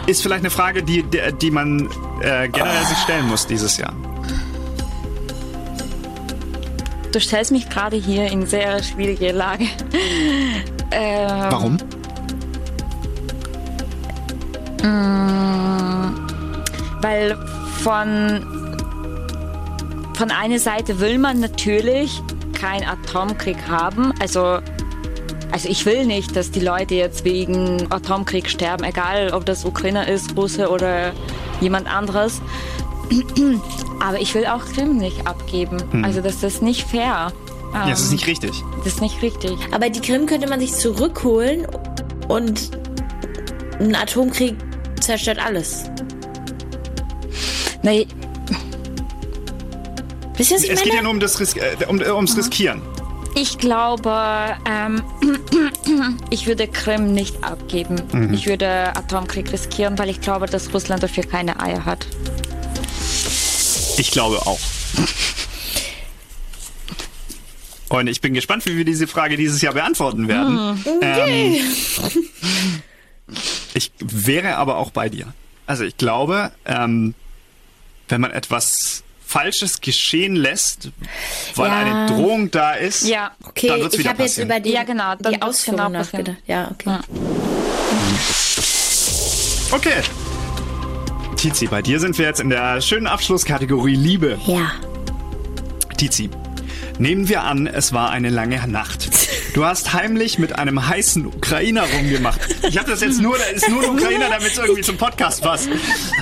[0.07, 1.89] Ist vielleicht eine Frage, die, die, die man
[2.23, 3.93] äh, generell sich stellen muss dieses Jahr.
[7.13, 9.67] Du stellst mich gerade hier in sehr schwierige Lage.
[10.93, 11.79] Ähm, Warum?
[17.03, 17.37] Weil
[17.83, 18.47] von,
[20.15, 22.23] von einer Seite will man natürlich
[22.57, 24.13] keinen Atomkrieg haben.
[24.21, 24.59] Also,
[25.53, 30.09] also ich will nicht, dass die Leute jetzt wegen Atomkrieg sterben, egal ob das Ukrainer
[30.09, 31.13] ist, Russe oder
[31.61, 32.41] jemand anderes.
[34.01, 36.05] Aber ich will auch Krim nicht abgeben.
[36.05, 37.33] Also das ist nicht fair.
[37.73, 38.53] Ja, das ist Ähm, nicht richtig.
[38.79, 39.53] das ist nicht richtig.
[39.73, 41.67] Aber die Krim könnte man sich zurückholen
[42.29, 42.71] und
[43.79, 44.57] ein Atomkrieg
[45.01, 45.85] zerstört alles.
[47.83, 48.07] Nee,
[50.37, 50.85] Wisst ihr, was ich Es meine?
[50.85, 52.83] geht ja nur um das Ris äh, um, äh, ums Riskieren.
[53.35, 55.03] Ich glaube, ähm,
[56.31, 58.33] ich würde Krim nicht abgeben.
[58.33, 62.07] Ich würde Atomkrieg riskieren, weil ich glaube, dass Russland dafür keine Eier hat.
[63.99, 64.59] Ich glaube auch.
[67.89, 70.83] Und ich bin gespannt, wie wir diese Frage dieses Jahr beantworten werden.
[71.03, 71.57] Ähm,
[73.75, 75.33] ich wäre aber auch bei dir.
[75.67, 77.15] Also ich glaube, ähm,
[78.09, 79.03] wenn man etwas
[79.37, 80.91] Falsches geschehen lässt,
[81.57, 81.79] weil Ja.
[81.79, 83.33] eine Drohung da ist, Ja.
[83.45, 84.49] Okay, dann wird's ich wieder habe jetzt passieren.
[84.51, 86.37] über die, Ja, genau, dann die Ausführung genau nachgedacht.
[86.47, 86.91] Ja, okay.
[86.91, 87.01] Ja.
[89.73, 90.03] Okay.
[91.37, 94.39] Tizi, bei dir sind wir jetzt in der schönen Abschlusskategorie Liebe.
[94.47, 94.71] Ja.
[95.97, 96.31] Tizi,
[96.99, 99.09] nehmen wir an, es war eine lange Nacht.
[99.57, 102.43] Du hast heimlich mit einem heißen Ukrainer rumgemacht.
[102.69, 105.41] Ich habe das jetzt nur, da ist nur ein Ukrainer, damit es irgendwie zum Podcast
[105.41, 105.71] passt.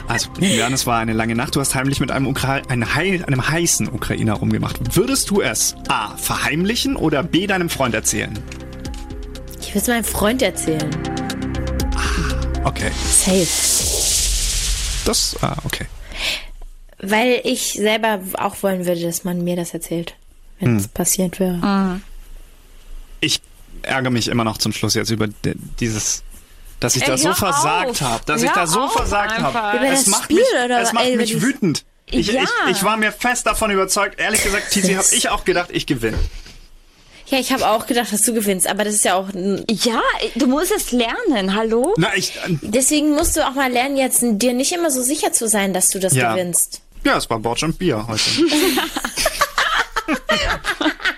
[0.06, 1.56] Also, nehmen wir an, es war eine lange Nacht.
[1.56, 4.94] Du hast heimlich mit einem, Ukra einem, hei einem heißen Ukrainer rumgemacht.
[4.94, 6.16] Würdest du es A.
[6.16, 7.48] verheimlichen oder B.
[7.48, 8.38] deinem Freund erzählen?
[9.60, 10.88] Ich will es meinem Freund erzählen.
[12.62, 12.92] Okay.
[13.04, 13.48] Safe.
[15.06, 15.86] Das, ah, okay.
[17.00, 20.14] Weil ich selber auch wollen würde, dass man mir das erzählt,
[20.60, 22.00] wenn es passiert wäre.
[23.24, 23.40] Ich
[23.82, 25.28] ärgere mich immer noch zum Schluss jetzt über
[25.80, 26.22] dieses,
[26.80, 29.78] dass ich Ey, da so versagt habe, dass ich Hör da so versagt habe.
[29.78, 31.84] Über Es das macht Spiel mich, oder- es macht ey, mich wütend.
[32.06, 32.42] Ich, Ja.
[32.42, 35.86] ich, ich war mir fest davon überzeugt, ehrlich gesagt, Tizi, habe ich auch gedacht, ich
[35.86, 36.18] gewinne.
[37.28, 39.28] Ja, ich habe auch gedacht, dass du gewinnst, aber das ist ja auch.
[39.30, 40.02] ein- Ja,
[40.34, 41.94] du musst es lernen, hallo?
[41.96, 45.32] Na, ich, äh, Deswegen musst du auch mal lernen, jetzt dir nicht immer so sicher
[45.32, 46.32] zu sein, dass du das Ja.
[46.34, 46.82] gewinnst.
[47.04, 48.20] ja, es war Borch und Bier heute.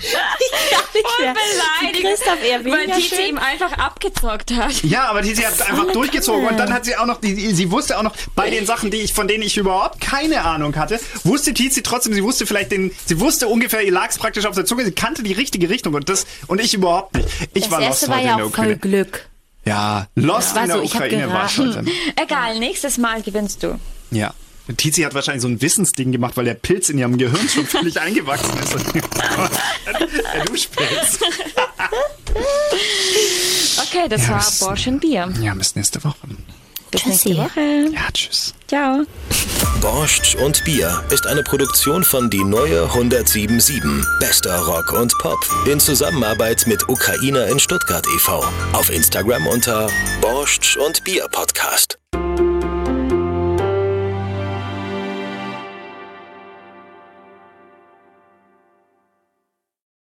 [0.00, 3.26] der die Christoph eher weil weniger Tizi schön.
[3.26, 4.82] ihm einfach abgezockt hat.
[4.82, 6.52] Ja, aber sie hat einfach durchgezogen Kanne.
[6.52, 8.98] und dann hat sie auch noch, die, sie wusste auch noch, bei den Sachen, die
[8.98, 12.92] ich, von denen ich überhaupt keine Ahnung hatte, wusste Tizi trotzdem, sie wusste vielleicht den,
[13.06, 15.94] sie wusste ungefähr, ihr lag es praktisch auf der Zunge, sie kannte die richtige Richtung
[15.94, 17.28] und das, und ich überhaupt nicht.
[17.54, 18.78] Ich Das war erste lost war heute ja in der auch voll Ukraine.
[18.78, 19.28] Glück.
[19.64, 21.90] Ja, Lost war in der so, ich hab Ukraine war schon.
[22.16, 23.78] Egal, nächstes Mal gewinnst du.
[24.10, 24.32] Ja.
[24.76, 27.98] Tizi hat wahrscheinlich so ein Wissensding gemacht, weil der Pilz in ihrem Gehirn schon völlig
[28.00, 28.74] eingewachsen ist.
[30.34, 31.18] der Duschpilz.
[33.78, 35.32] Okay, das Ja, war das- Borsch und Bier.
[35.40, 36.16] Ja, bis nächste Woche.
[36.90, 37.28] Bis Tschüssi.
[37.30, 37.60] nächste Woche.
[37.92, 38.54] Ja, tschüss.
[38.66, 39.04] Ciao.
[39.82, 43.82] Borscht und Bier ist eine Produktion von Die Neue 1077.
[44.20, 45.38] Bester Rock und Pop.
[45.66, 48.42] In Zusammenarbeit mit Ukrainer in Stuttgart e.V.
[48.72, 49.90] Auf Instagram unter
[50.22, 51.98] Borscht und Bier Podcast.